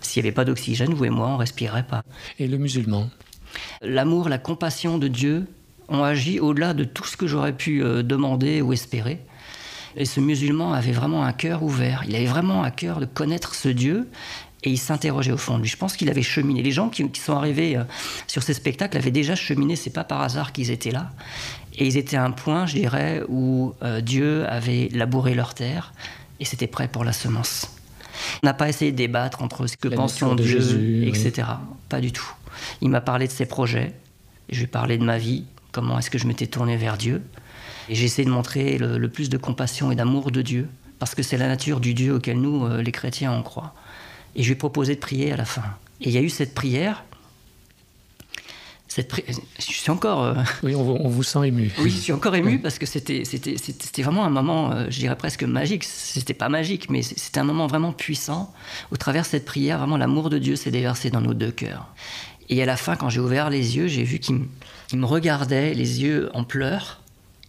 S'il 0.00 0.22
n'y 0.22 0.28
avait 0.28 0.34
pas 0.34 0.46
d'oxygène, 0.46 0.94
vous 0.94 1.04
et 1.04 1.10
moi, 1.10 1.28
on 1.28 1.36
respirerait 1.36 1.82
pas. 1.86 2.02
Et 2.38 2.48
le 2.48 2.56
musulman? 2.56 3.10
L'amour, 3.82 4.30
la 4.30 4.38
compassion 4.38 4.96
de 4.96 5.08
Dieu 5.08 5.44
ont 5.90 6.02
agi 6.02 6.40
au-delà 6.40 6.72
de 6.72 6.84
tout 6.84 7.04
ce 7.04 7.18
que 7.18 7.26
j'aurais 7.26 7.52
pu 7.52 7.82
euh, 7.84 8.02
demander 8.02 8.62
ou 8.62 8.72
espérer. 8.72 9.20
Et 9.96 10.06
ce 10.06 10.20
musulman 10.20 10.72
avait 10.72 10.92
vraiment 10.92 11.24
un 11.24 11.32
cœur 11.34 11.62
ouvert. 11.62 12.04
Il 12.08 12.14
avait 12.16 12.24
vraiment 12.24 12.62
un 12.64 12.70
cœur 12.70 13.00
de 13.00 13.06
connaître 13.06 13.54
ce 13.54 13.68
Dieu. 13.68 14.08
Et 14.62 14.70
il 14.70 14.78
s'interrogeait 14.78 15.32
au 15.32 15.38
fond 15.38 15.56
de 15.56 15.62
lui. 15.62 15.68
Je 15.68 15.76
pense 15.76 15.96
qu'il 15.96 16.10
avait 16.10 16.22
cheminé. 16.22 16.62
Les 16.62 16.70
gens 16.70 16.88
qui, 16.90 17.08
qui 17.10 17.20
sont 17.20 17.34
arrivés 17.34 17.76
euh, 17.76 17.84
sur 18.26 18.42
ces 18.42 18.52
spectacles 18.52 18.96
avaient 18.98 19.10
déjà 19.10 19.34
cheminé. 19.34 19.74
C'est 19.74 19.90
pas 19.90 20.04
par 20.04 20.20
hasard 20.20 20.52
qu'ils 20.52 20.70
étaient 20.70 20.90
là. 20.90 21.10
Et 21.78 21.86
ils 21.86 21.96
étaient 21.96 22.16
à 22.16 22.24
un 22.24 22.30
point, 22.30 22.66
je 22.66 22.74
dirais, 22.74 23.22
où 23.28 23.74
euh, 23.82 24.00
Dieu 24.00 24.46
avait 24.48 24.88
labouré 24.92 25.34
leur 25.34 25.54
terre 25.54 25.92
et 26.40 26.44
c'était 26.44 26.66
prêt 26.66 26.88
pour 26.88 27.04
la 27.04 27.12
semence. 27.12 27.66
On 28.42 28.46
n'a 28.46 28.54
pas 28.54 28.68
essayé 28.68 28.92
de 28.92 28.96
débattre 28.96 29.42
entre 29.42 29.66
ce 29.66 29.76
que 29.76 29.88
La 29.88 29.96
pensions 29.96 30.34
de 30.34 30.42
Dieu, 30.42 30.60
Jésus, 30.60 31.06
etc. 31.06 31.48
Pas 31.88 32.00
du 32.00 32.12
tout. 32.12 32.28
Il 32.80 32.90
m'a 32.90 33.00
parlé 33.00 33.26
de 33.26 33.32
ses 33.32 33.46
projets. 33.46 33.94
Je 34.48 34.56
lui 34.56 34.64
ai 34.64 34.66
parlé 34.66 34.98
de 34.98 35.04
ma 35.04 35.18
vie, 35.18 35.44
comment 35.72 35.98
est-ce 35.98 36.10
que 36.10 36.18
je 36.18 36.26
m'étais 36.26 36.46
tourné 36.46 36.76
vers 36.76 36.96
Dieu. 36.96 37.22
Et 37.88 37.94
j'ai 37.94 38.04
essayé 38.04 38.26
de 38.26 38.32
montrer 38.32 38.78
le, 38.78 38.98
le 38.98 39.08
plus 39.08 39.28
de 39.28 39.36
compassion 39.36 39.90
et 39.92 39.96
d'amour 39.96 40.30
de 40.30 40.42
Dieu, 40.42 40.68
parce 40.98 41.14
que 41.14 41.22
c'est 41.22 41.38
la 41.38 41.48
nature 41.48 41.80
du 41.80 41.94
Dieu 41.94 42.14
auquel 42.14 42.40
nous, 42.40 42.66
euh, 42.66 42.82
les 42.82 42.92
chrétiens, 42.92 43.32
on 43.32 43.42
croit. 43.42 43.74
Et 44.36 44.42
je 44.42 44.48
lui 44.48 44.52
ai 44.52 44.56
proposé 44.56 44.94
de 44.94 45.00
prier 45.00 45.32
à 45.32 45.36
la 45.36 45.44
fin. 45.44 45.62
Et 46.00 46.08
il 46.08 46.12
y 46.12 46.18
a 46.18 46.22
eu 46.22 46.30
cette 46.30 46.54
prière. 46.54 47.04
Cette 48.88 49.08
pri- 49.12 49.24
Je 49.58 49.62
suis 49.62 49.90
encore. 49.90 50.24
euh, 50.24 50.34
Oui, 50.64 50.74
on, 50.74 50.82
vous- 50.82 50.96
on 50.98 51.08
vous 51.08 51.22
sent 51.22 51.46
ému. 51.48 51.70
oui, 51.80 51.90
je 51.90 51.96
suis 51.98 52.12
encore 52.12 52.34
ému 52.34 52.58
parce 52.58 52.78
que 52.78 52.86
c'était, 52.86 53.22
vraiment 54.02 54.24
un 54.24 54.30
moment, 54.30 54.72
euh, 54.72 54.86
je 54.88 54.98
dirais 54.98 55.16
presque 55.16 55.44
magique. 55.44 55.84
C'était 55.84 56.34
pas 56.34 56.48
magique, 56.48 56.90
mais 56.90 57.02
c'était 57.02 57.38
un 57.38 57.44
moment 57.44 57.66
vraiment 57.68 57.92
puissant. 57.92 58.52
Au 58.90 58.96
travers 58.96 59.22
de 59.22 59.28
cette 59.28 59.44
prière, 59.44 59.78
vraiment 59.78 59.96
l'amour 59.96 60.28
de 60.30 60.38
Dieu 60.38 60.56
s'est 60.56 60.72
déversé 60.72 61.10
dans 61.10 61.20
nos 61.20 61.34
deux 61.34 61.52
cœurs. 61.52 61.86
Et 62.48 62.60
à 62.62 62.66
la 62.66 62.76
fin, 62.76 62.96
quand 62.96 63.08
j'ai 63.10 63.20
ouvert 63.20 63.48
les 63.48 63.76
yeux, 63.76 63.86
j'ai 63.86 64.02
vu 64.02 64.18
qu'il 64.18 64.34
me, 64.34 64.46
il 64.92 64.98
me 64.98 65.06
regardait, 65.06 65.72
les 65.72 66.02
yeux 66.02 66.28
en 66.34 66.42
pleurs, 66.42 67.00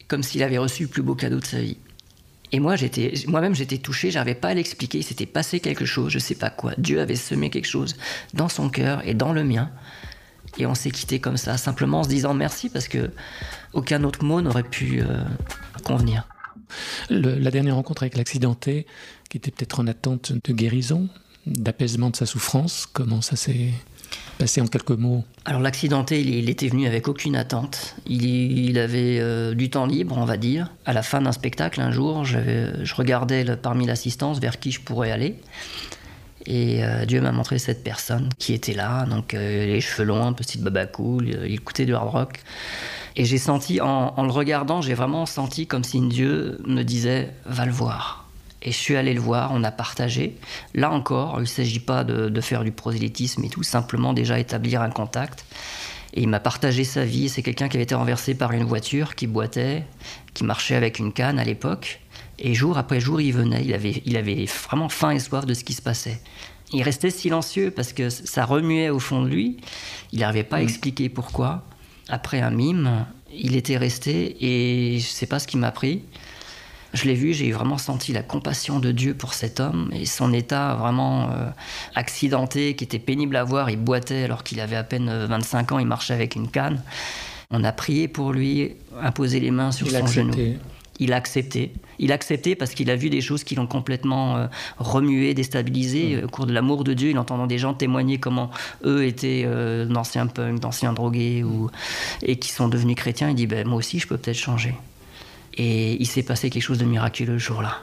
comme 0.07 0.21
s'il 0.21 0.43
avait 0.43 0.59
reçu 0.59 0.83
le 0.83 0.89
plus 0.89 1.01
beau 1.01 1.15
cadeau 1.15 1.39
de 1.39 1.45
sa 1.45 1.59
vie. 1.59 1.77
Et 2.51 2.59
moi, 2.59 2.75
j'étais, 2.75 3.13
moi-même, 3.27 3.55
j'étais 3.55 3.77
touché, 3.77 4.11
j'arrivais 4.11 4.35
pas 4.35 4.49
à 4.49 4.53
l'expliquer. 4.53 4.99
Il 4.99 5.03
s'était 5.03 5.25
passé 5.25 5.59
quelque 5.59 5.85
chose, 5.85 6.11
je 6.11 6.19
sais 6.19 6.35
pas 6.35 6.49
quoi. 6.49 6.73
Dieu 6.77 6.99
avait 6.99 7.15
semé 7.15 7.49
quelque 7.49 7.67
chose 7.67 7.95
dans 8.33 8.49
son 8.49 8.69
cœur 8.69 9.05
et 9.07 9.13
dans 9.13 9.31
le 9.31 9.43
mien. 9.43 9.71
Et 10.57 10.65
on 10.65 10.75
s'est 10.75 10.91
quitté 10.91 11.19
comme 11.19 11.37
ça, 11.37 11.57
simplement 11.57 12.01
en 12.01 12.03
se 12.03 12.09
disant 12.09 12.33
merci 12.33 12.69
parce 12.69 12.89
que 12.89 13.11
aucun 13.73 14.03
autre 14.03 14.23
mot 14.25 14.41
n'aurait 14.41 14.63
pu 14.63 15.01
euh, 15.01 15.23
convenir. 15.83 16.27
La 17.09 17.51
dernière 17.51 17.75
rencontre 17.75 18.03
avec 18.03 18.17
l'accidenté, 18.17 18.85
qui 19.29 19.37
était 19.37 19.51
peut-être 19.51 19.79
en 19.79 19.87
attente 19.87 20.33
de 20.33 20.53
guérison, 20.53 21.09
d'apaisement 21.45 22.09
de 22.09 22.15
sa 22.15 22.25
souffrance, 22.25 22.85
comment 22.91 23.21
ça 23.21 23.35
s'est 23.35 23.71
passé 24.37 24.61
en 24.61 24.67
quelques 24.67 24.91
mots 24.91 25.23
Alors 25.45 25.61
l'accidenté, 25.61 26.21
il, 26.21 26.49
était 26.49 26.67
venu 26.67 26.87
avec 26.87 27.07
aucune 27.07 27.35
attente. 27.35 27.95
Il, 28.07 28.77
avait 28.79 29.19
euh, 29.19 29.53
du 29.53 29.69
temps 29.69 29.85
libre, 29.85 30.17
on 30.17 30.25
va 30.25 30.37
dire. 30.37 30.71
À 30.85 30.93
la 30.93 31.03
fin 31.03 31.21
d'un 31.21 31.31
spectacle, 31.31 31.79
un 31.81 31.91
jour, 31.91 32.25
j'avais- 32.25 32.83
je 32.83 32.95
regardais 32.95 33.45
parmi 33.55 33.85
l'assistance 33.85 34.39
vers 34.39 34.59
qui 34.59 34.71
je 34.71 34.81
pourrais 34.81 35.11
aller. 35.11 35.35
Et 36.45 36.83
euh, 36.83 37.05
Dieu 37.05 37.21
m'a 37.21 37.31
montré 37.31 37.59
cette 37.59 37.83
personne 37.83 38.29
qui 38.39 38.53
était 38.53 38.73
là, 38.73 39.05
donc 39.05 39.35
euh, 39.35 39.65
les 39.67 39.79
cheveux 39.79 40.05
longs, 40.05 40.25
un 40.25 40.33
petit 40.33 40.57
babacou, 40.57 41.21
il, 41.21 41.39
il 41.45 41.53
écoutait 41.53 41.85
du 41.85 41.93
hard 41.93 42.09
rock. 42.09 42.39
Et 43.15 43.25
j'ai 43.25 43.37
senti, 43.37 43.81
en, 43.81 44.13
en 44.17 44.23
le 44.23 44.31
regardant, 44.31 44.81
j'ai 44.81 44.93
vraiment 44.93 45.25
senti 45.25 45.67
comme 45.67 45.83
si 45.83 46.01
Dieu 46.01 46.59
me 46.65 46.83
disait 46.83 47.31
Va 47.45 47.65
le 47.65 47.71
voir. 47.71 48.20
Et 48.63 48.71
je 48.71 48.77
suis 48.77 48.95
allé 48.95 49.13
le 49.13 49.19
voir, 49.19 49.51
on 49.53 49.63
a 49.63 49.71
partagé. 49.71 50.37
Là 50.75 50.91
encore, 50.91 51.35
il 51.37 51.41
ne 51.41 51.45
s'agit 51.45 51.79
pas 51.79 52.03
de, 52.03 52.29
de, 52.29 52.41
faire 52.41 52.63
du 52.63 52.71
prosélytisme 52.71 53.43
et 53.43 53.49
tout, 53.49 53.63
simplement 53.63 54.13
déjà 54.13 54.39
établir 54.39 54.81
un 54.81 54.89
contact. 54.89 55.45
Et 56.13 56.21
il 56.21 56.29
m'a 56.29 56.39
partagé 56.39 56.83
sa 56.83 57.05
vie. 57.05 57.29
C'est 57.29 57.41
quelqu'un 57.41 57.69
qui 57.69 57.77
avait 57.77 57.83
été 57.83 57.95
renversé 57.95 58.35
par 58.35 58.51
une 58.51 58.63
voiture, 58.63 59.15
qui 59.15 59.27
boitait, 59.27 59.85
qui 60.33 60.43
marchait 60.43 60.75
avec 60.75 60.99
une 60.99 61.13
canne 61.13 61.39
à 61.39 61.43
l'époque. 61.43 62.01
Et 62.37 62.53
jour 62.53 62.77
après 62.77 62.99
jour, 62.99 63.21
il 63.21 63.31
venait. 63.31 63.63
Il 63.63 63.73
avait, 63.73 64.01
il 64.05 64.17
avait 64.17 64.45
vraiment 64.45 64.89
faim 64.89 65.11
et 65.11 65.19
soif 65.19 65.45
de 65.45 65.53
ce 65.53 65.63
qui 65.63 65.73
se 65.73 65.81
passait. 65.81 66.19
Il 66.73 66.83
restait 66.83 67.09
silencieux 67.09 67.71
parce 67.71 67.93
que 67.93 68.09
ça 68.09 68.45
remuait 68.45 68.89
au 68.89 68.99
fond 68.99 69.21
de 69.23 69.29
lui. 69.29 69.57
Il 70.11 70.19
n'arrivait 70.19 70.43
pas 70.43 70.57
à 70.57 70.61
expliquer 70.61 71.09
pourquoi. 71.09 71.63
Après 72.07 72.41
un 72.41 72.49
mime, 72.49 73.05
il 73.33 73.55
était 73.55 73.77
resté 73.77 74.37
et 74.39 74.99
je 74.99 75.05
ne 75.05 75.11
sais 75.11 75.27
pas 75.27 75.39
ce 75.39 75.47
qui 75.47 75.57
m'a 75.57 75.71
pris. 75.71 76.03
Je 76.93 77.05
l'ai 77.05 77.13
vu, 77.13 77.33
j'ai 77.33 77.51
vraiment 77.51 77.77
senti 77.77 78.11
la 78.11 78.23
compassion 78.23 78.79
de 78.79 78.91
Dieu 78.91 79.13
pour 79.13 79.33
cet 79.33 79.59
homme 79.59 79.89
et 79.93 80.05
son 80.05 80.33
état 80.33 80.75
vraiment 80.75 81.29
euh, 81.29 81.49
accidenté, 81.95 82.75
qui 82.75 82.83
était 82.83 82.99
pénible 82.99 83.35
à 83.35 83.43
voir. 83.43 83.69
Il 83.69 83.77
boitait 83.77 84.23
alors 84.23 84.43
qu'il 84.43 84.59
avait 84.59 84.75
à 84.75 84.83
peine 84.83 85.09
25 85.09 85.71
ans, 85.71 85.79
il 85.79 85.87
marchait 85.87 86.13
avec 86.13 86.35
une 86.35 86.49
canne. 86.49 86.81
On 87.49 87.63
a 87.63 87.71
prié 87.71 88.07
pour 88.07 88.33
lui, 88.33 88.73
imposé 89.01 89.39
les 89.39 89.51
mains 89.51 89.71
sur 89.71 89.87
Il 89.87 89.93
son 89.93 89.99
accepté. 89.99 90.45
genou. 90.45 90.59
Il 90.99 91.13
a 91.13 91.15
accepté. 91.15 91.71
Il 91.97 92.11
a 92.11 92.15
accepté 92.15 92.55
parce 92.55 92.73
qu'il 92.73 92.89
a 92.91 92.95
vu 92.95 93.09
des 93.09 93.21
choses 93.21 93.43
qui 93.43 93.55
l'ont 93.55 93.67
complètement 93.67 94.37
euh, 94.37 94.47
remué, 94.77 95.33
déstabilisé. 95.33 96.17
Mm. 96.17 96.25
Au 96.25 96.27
cours 96.27 96.45
de 96.45 96.53
l'amour 96.53 96.83
de 96.83 96.93
Dieu, 96.93 97.09
il 97.09 97.17
entendant 97.17 97.47
des 97.47 97.57
gens 97.57 97.73
témoigner 97.73 98.19
comment 98.19 98.51
eux 98.85 99.05
étaient 99.05 99.43
euh, 99.45 99.85
d'anciens 99.85 100.27
punks, 100.27 100.59
d'anciens 100.59 100.93
drogués 100.93 101.43
ou, 101.43 101.69
et 102.21 102.35
qui 102.37 102.51
sont 102.51 102.67
devenus 102.67 102.95
chrétiens. 102.95 103.29
Il 103.29 103.35
dit 103.35 103.47
ben, 103.47 103.67
Moi 103.67 103.77
aussi, 103.77 103.99
je 103.99 104.07
peux 104.07 104.17
peut-être 104.17 104.37
changer. 104.37 104.75
Et 105.55 106.01
il 106.01 106.05
s'est 106.05 106.23
passé 106.23 106.49
quelque 106.49 106.63
chose 106.63 106.77
de 106.77 106.85
miraculeux 106.85 107.37
ce 107.37 107.45
jour-là. 107.45 107.77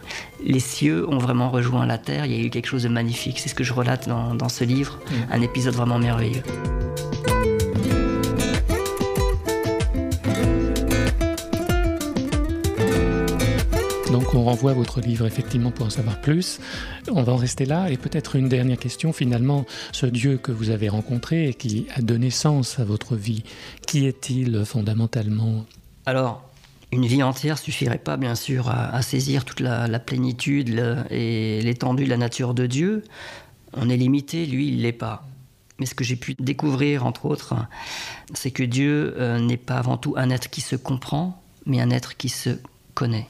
Les 0.45 0.61
cieux 0.61 1.09
ont 1.09 1.19
vraiment 1.19 1.51
rejoint 1.51 1.87
la 1.87 1.99
terre, 1.99 2.25
il 2.25 2.33
y 2.33 2.41
a 2.41 2.45
eu 2.45 2.51
quelque 2.51 2.67
chose 2.67 2.85
de 2.85 2.89
magnifique. 2.89 3.39
C'est 3.39 3.49
ce 3.49 3.55
que 3.55 3.65
je 3.65 3.73
relate 3.73 4.09
dans, 4.09 4.35
dans 4.35 4.49
ce 4.49 4.65
livre, 4.65 4.99
un 5.31 5.41
épisode 5.43 5.75
vraiment 5.75 5.99
merveilleux. 5.99 6.43
Donc 14.11 14.35
on 14.35 14.45
renvoie 14.45 14.71
à 14.71 14.75
votre 14.75 15.01
livre 15.01 15.27
effectivement 15.27 15.71
pour 15.71 15.87
en 15.87 15.91
savoir 15.91 16.21
plus. 16.21 16.61
On 17.13 17.23
va 17.23 17.33
en 17.33 17.37
rester 17.37 17.67
là 17.67 17.91
et 17.91 17.97
peut-être 17.97 18.37
une 18.37 18.49
dernière 18.49 18.79
question 18.79 19.13
finalement. 19.13 19.67
Ce 19.93 20.07
Dieu 20.07 20.39
que 20.39 20.51
vous 20.51 20.71
avez 20.71 20.89
rencontré 20.89 21.49
et 21.49 21.55
qui 21.55 21.87
a 21.95 22.01
donné 22.01 22.31
sens 22.31 22.79
à 22.79 22.85
votre 22.85 23.17
vie, 23.17 23.45
qui 23.87 24.07
est-il 24.07 24.65
fondamentalement? 24.65 25.67
Alors, 26.07 26.48
une 26.91 27.07
vie 27.07 27.23
entière 27.23 27.59
suffirait 27.59 27.99
pas, 27.99 28.17
bien 28.17 28.35
sûr, 28.35 28.71
à, 28.71 29.03
saisir 29.03 29.45
toute 29.45 29.61
la, 29.61 29.99
plénitude 29.99 31.07
et 31.11 31.61
l'étendue 31.63 32.05
de 32.05 32.11
la 32.11 32.17
nature 32.17 32.55
de 32.55 32.67
Dieu. 32.67 33.05
On 33.75 33.91
est 33.91 33.97
limité, 33.97 34.47
lui, 34.47 34.69
il 34.69 34.83
l'est 34.83 34.93
pas. 34.93 35.27
Mais 35.79 35.87
ce 35.87 35.95
que 35.95 36.03
j'ai 36.03 36.17
pu 36.17 36.35
découvrir, 36.39 37.05
entre 37.05 37.27
autres, 37.27 37.55
c'est 38.35 38.51
que 38.51 38.63
Dieu 38.63 39.15
euh, 39.19 39.39
n'est 39.39 39.59
pas 39.59 39.77
avant 39.77 39.97
tout 39.97 40.15
un 40.17 40.31
être 40.31 40.51
qui 40.51 40.61
se 40.61 40.77
comprend, 40.77 41.41
mais 41.67 41.81
un 41.81 41.91
être 41.91 42.17
qui 42.17 42.31
se 42.31 42.59
connaît. 42.95 43.29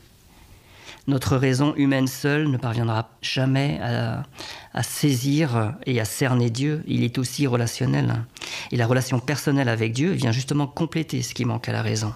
Notre 1.09 1.37
raison 1.37 1.75
humaine 1.77 2.07
seule 2.07 2.49
ne 2.49 2.59
parviendra 2.59 3.11
jamais 3.23 3.81
à 3.81 4.83
saisir 4.83 5.75
et 5.87 6.01
à 6.01 6.05
cerner 6.05 6.51
Dieu. 6.51 6.85
Il 6.87 7.03
est 7.03 7.17
aussi 7.17 7.47
relationnel. 7.47 8.25
Et 8.73 8.77
la 8.77 8.87
relation 8.87 9.19
personnelle 9.19 9.71
avec 9.71 9.95
Dieu 9.95 10.13
vient 10.13 10.33
justement 10.33 10.67
compléter 10.67 11.23
ce 11.23 11.33
qui 11.33 11.47
manque 11.47 11.69
à 11.69 11.73
la 11.73 11.81
raison. 11.81 12.13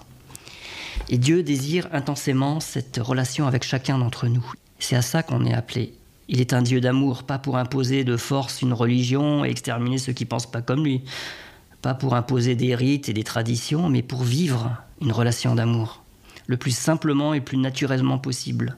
Et 1.09 1.17
Dieu 1.17 1.43
désire 1.43 1.87
intensément 1.91 2.59
cette 2.59 2.97
relation 2.97 3.47
avec 3.47 3.63
chacun 3.63 3.97
d'entre 3.97 4.27
nous. 4.27 4.45
C'est 4.79 4.95
à 4.95 5.01
ça 5.01 5.23
qu'on 5.23 5.45
est 5.45 5.53
appelé. 5.53 5.93
Il 6.29 6.39
est 6.39 6.53
un 6.53 6.61
Dieu 6.61 6.79
d'amour, 6.79 7.23
pas 7.23 7.37
pour 7.37 7.57
imposer 7.57 8.03
de 8.03 8.17
force 8.17 8.61
une 8.61 8.73
religion 8.73 9.43
et 9.43 9.49
exterminer 9.49 9.97
ceux 9.97 10.13
qui 10.13 10.25
pensent 10.25 10.49
pas 10.49 10.61
comme 10.61 10.83
lui. 10.83 11.01
Pas 11.81 11.93
pour 11.93 12.15
imposer 12.15 12.55
des 12.55 12.75
rites 12.75 13.09
et 13.09 13.13
des 13.13 13.23
traditions, 13.23 13.89
mais 13.89 14.01
pour 14.01 14.23
vivre 14.23 14.77
une 15.01 15.11
relation 15.11 15.53
d'amour. 15.53 16.01
Le 16.47 16.55
plus 16.57 16.75
simplement 16.75 17.33
et 17.33 17.41
plus 17.41 17.57
naturellement 17.57 18.19
possible. 18.19 18.77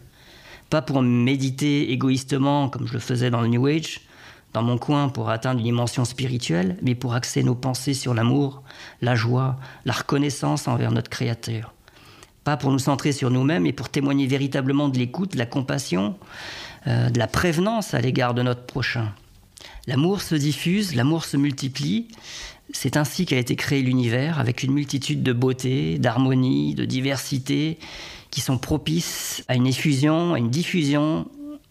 Pas 0.72 0.82
pour 0.82 1.04
méditer 1.04 1.92
égoïstement 1.92 2.70
comme 2.70 2.88
je 2.88 2.94
le 2.94 3.00
faisais 3.00 3.30
dans 3.30 3.42
le 3.42 3.48
New 3.48 3.68
Age, 3.68 4.02
dans 4.54 4.64
mon 4.64 4.80
coin 4.80 5.10
pour 5.10 5.30
atteindre 5.30 5.60
une 5.60 5.66
dimension 5.66 6.06
spirituelle, 6.06 6.78
mais 6.82 6.96
pour 6.96 7.14
axer 7.14 7.44
nos 7.44 7.56
pensées 7.56 7.94
sur 7.94 8.16
l'amour, 8.16 8.64
la 9.02 9.14
joie, 9.14 9.58
la 9.86 9.94
reconnaissance 9.94 10.68
envers 10.68 10.92
notre 10.92 11.10
Créateur 11.10 11.75
pas 12.46 12.56
pour 12.56 12.72
nous 12.72 12.80
centrer 12.80 13.12
sur 13.12 13.30
nous-mêmes, 13.30 13.64
mais 13.64 13.74
pour 13.74 13.90
témoigner 13.90 14.28
véritablement 14.28 14.88
de 14.88 14.98
l'écoute, 14.98 15.34
de 15.34 15.38
la 15.38 15.46
compassion, 15.46 16.16
euh, 16.88 17.10
de 17.10 17.20
la 17.20 17.28
prévenance 17.28 17.94
à 17.94 18.00
l'égard 18.00 18.34
de 18.34 18.44
notre 18.44 18.64
prochain. 18.64 19.12
L'amour 19.88 20.22
se 20.22 20.36
diffuse, 20.36 20.96
l'amour 20.96 21.26
se 21.26 21.36
multiplie. 21.36 22.08
C'est 22.72 22.98
ainsi 22.98 23.26
qu'a 23.26 23.38
été 23.38 23.56
créé 23.56 23.82
l'univers, 23.82 24.40
avec 24.40 24.64
une 24.64 24.74
multitude 24.74 25.24
de 25.24 25.34
beauté, 25.34 25.98
d'harmonie, 26.00 26.76
de 26.76 26.86
diversité, 26.86 27.80
qui 28.32 28.42
sont 28.42 28.58
propices 28.58 29.44
à 29.48 29.56
une 29.56 29.68
effusion, 29.68 30.34
à 30.34 30.40
une 30.40 30.50
diffusion 30.50 31.28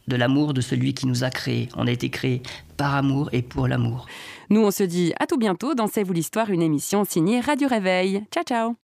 de 0.09 0.17
l'amour 0.17 0.55
de 0.55 0.61
celui 0.61 0.93
qui 0.93 1.07
nous 1.07 1.25
a 1.25 1.31
créés. 1.31 1.69
On 1.77 1.87
a 1.87 1.91
été 1.91 2.11
créés 2.11 2.43
par 2.77 2.95
amour 2.95 3.31
et 3.33 3.43
pour 3.43 3.69
l'amour. 3.69 4.07
Nous, 4.51 4.61
on 4.61 4.71
se 4.71 4.83
dit 4.83 5.13
à 5.21 5.27
tout 5.27 5.39
bientôt 5.39 5.75
dans 5.75 5.87
C'est 5.87 6.03
vous 6.03 6.13
l'histoire, 6.13 6.51
une 6.51 6.63
émission 6.63 7.05
signée 7.05 7.41
Radio 7.41 7.69
Réveil. 7.69 8.25
Ciao, 8.33 8.45
ciao 8.45 8.84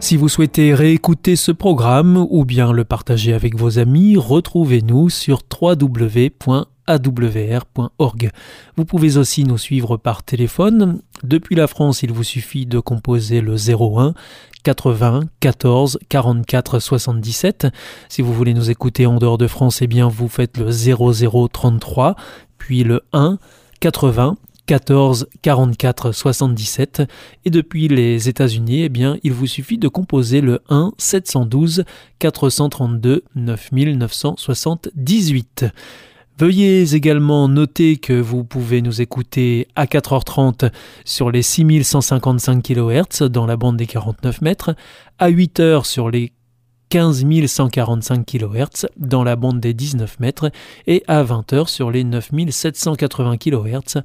Si 0.00 0.16
vous 0.16 0.30
souhaitez 0.30 0.72
réécouter 0.72 1.36
ce 1.36 1.52
programme 1.52 2.26
ou 2.30 2.46
bien 2.46 2.72
le 2.72 2.84
partager 2.84 3.34
avec 3.34 3.54
vos 3.54 3.78
amis, 3.78 4.16
retrouvez-nous 4.16 5.10
sur 5.10 5.42
www.awr.org. 5.60 6.70
Vous 8.76 8.84
pouvez 8.86 9.18
aussi 9.18 9.44
nous 9.44 9.58
suivre 9.58 9.98
par 9.98 10.22
téléphone. 10.22 11.02
Depuis 11.22 11.54
la 11.54 11.66
France, 11.66 12.02
il 12.02 12.12
vous 12.12 12.24
suffit 12.24 12.64
de 12.64 12.80
composer 12.80 13.42
le 13.42 13.56
01 13.56 14.14
80 14.64 15.24
14 15.38 15.98
44 16.08 16.78
77. 16.78 17.66
Si 18.08 18.22
vous 18.22 18.32
voulez 18.32 18.54
nous 18.54 18.70
écouter 18.70 19.04
en 19.04 19.18
dehors 19.18 19.38
de 19.38 19.46
France, 19.46 19.82
eh 19.82 19.86
bien 19.86 20.08
vous 20.08 20.28
faites 20.28 20.56
le 20.56 20.70
00 20.70 21.48
33 21.48 22.16
puis 22.56 22.84
le 22.84 23.02
1 23.12 23.38
80 23.80 24.36
14 24.70 25.26
44 25.42 26.12
77 26.12 27.02
et 27.44 27.50
depuis 27.50 27.88
les 27.88 28.28
États-Unis, 28.28 28.82
eh 28.82 28.88
bien, 28.88 29.16
il 29.24 29.32
vous 29.32 29.48
suffit 29.48 29.78
de 29.78 29.88
composer 29.88 30.40
le 30.40 30.60
1 30.68 30.92
712 30.96 31.84
432 32.20 33.24
9978. 33.34 35.64
Veuillez 36.38 36.94
également 36.94 37.48
noter 37.48 37.96
que 37.96 38.12
vous 38.12 38.44
pouvez 38.44 38.80
nous 38.80 39.00
écouter 39.00 39.66
à 39.74 39.86
4h30 39.86 40.70
sur 41.04 41.32
les 41.32 41.42
6155 41.42 42.62
kHz 42.62 43.24
dans 43.24 43.46
la 43.46 43.56
bande 43.56 43.76
des 43.76 43.88
49 43.88 44.40
mètres, 44.40 44.76
à 45.18 45.32
8h 45.32 45.84
sur 45.84 46.10
les 46.10 46.32
15 46.90 47.24
145 47.46 48.26
kHz 48.26 48.86
dans 48.96 49.22
la 49.22 49.36
bande 49.36 49.60
des 49.60 49.74
19 49.74 50.18
mètres 50.18 50.50
et 50.88 51.04
à 51.06 51.22
20h 51.22 51.68
sur 51.68 51.90
les 51.90 52.02
9780 52.02 53.36
kHz 53.36 54.02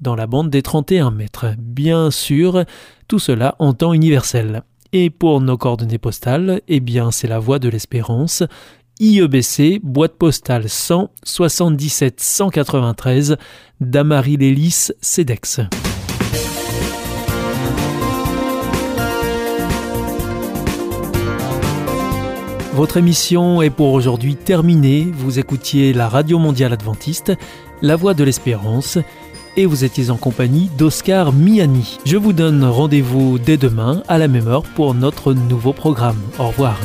dans 0.00 0.14
la 0.14 0.26
bande 0.26 0.50
des 0.50 0.62
31 0.62 1.10
mètres. 1.10 1.46
Bien 1.58 2.10
sûr, 2.10 2.64
tout 3.08 3.18
cela 3.18 3.54
en 3.58 3.72
temps 3.72 3.92
universel. 3.92 4.62
Et 4.92 5.10
pour 5.10 5.40
nos 5.40 5.58
coordonnées 5.58 5.98
postales, 5.98 6.62
eh 6.68 6.80
bien 6.80 7.10
c'est 7.10 7.28
la 7.28 7.38
voie 7.38 7.58
de 7.58 7.68
l'espérance. 7.68 8.42
IEBC, 9.00 9.80
boîte 9.82 10.16
postale 10.16 10.68
100 10.68 11.10
77 11.22 12.20
193, 12.20 13.36
Damary 13.80 14.36
Lélis, 14.36 14.88
CEDEX. 15.00 15.60
Votre 22.78 22.96
émission 22.96 23.60
est 23.60 23.70
pour 23.70 23.92
aujourd'hui 23.92 24.36
terminée. 24.36 25.08
Vous 25.12 25.40
écoutiez 25.40 25.92
la 25.92 26.08
Radio 26.08 26.38
Mondiale 26.38 26.72
Adventiste, 26.72 27.32
La 27.82 27.96
Voix 27.96 28.14
de 28.14 28.22
l'Espérance. 28.22 28.98
Et 29.58 29.66
vous 29.66 29.84
étiez 29.84 30.10
en 30.10 30.16
compagnie 30.16 30.70
d'Oscar 30.78 31.32
Miani. 31.32 31.98
Je 32.04 32.16
vous 32.16 32.32
donne 32.32 32.64
rendez-vous 32.64 33.40
dès 33.40 33.56
demain 33.56 34.04
à 34.06 34.16
la 34.16 34.28
même 34.28 34.46
heure 34.46 34.62
pour 34.62 34.94
notre 34.94 35.34
nouveau 35.34 35.72
programme. 35.72 36.18
Au 36.38 36.46
revoir. 36.46 36.78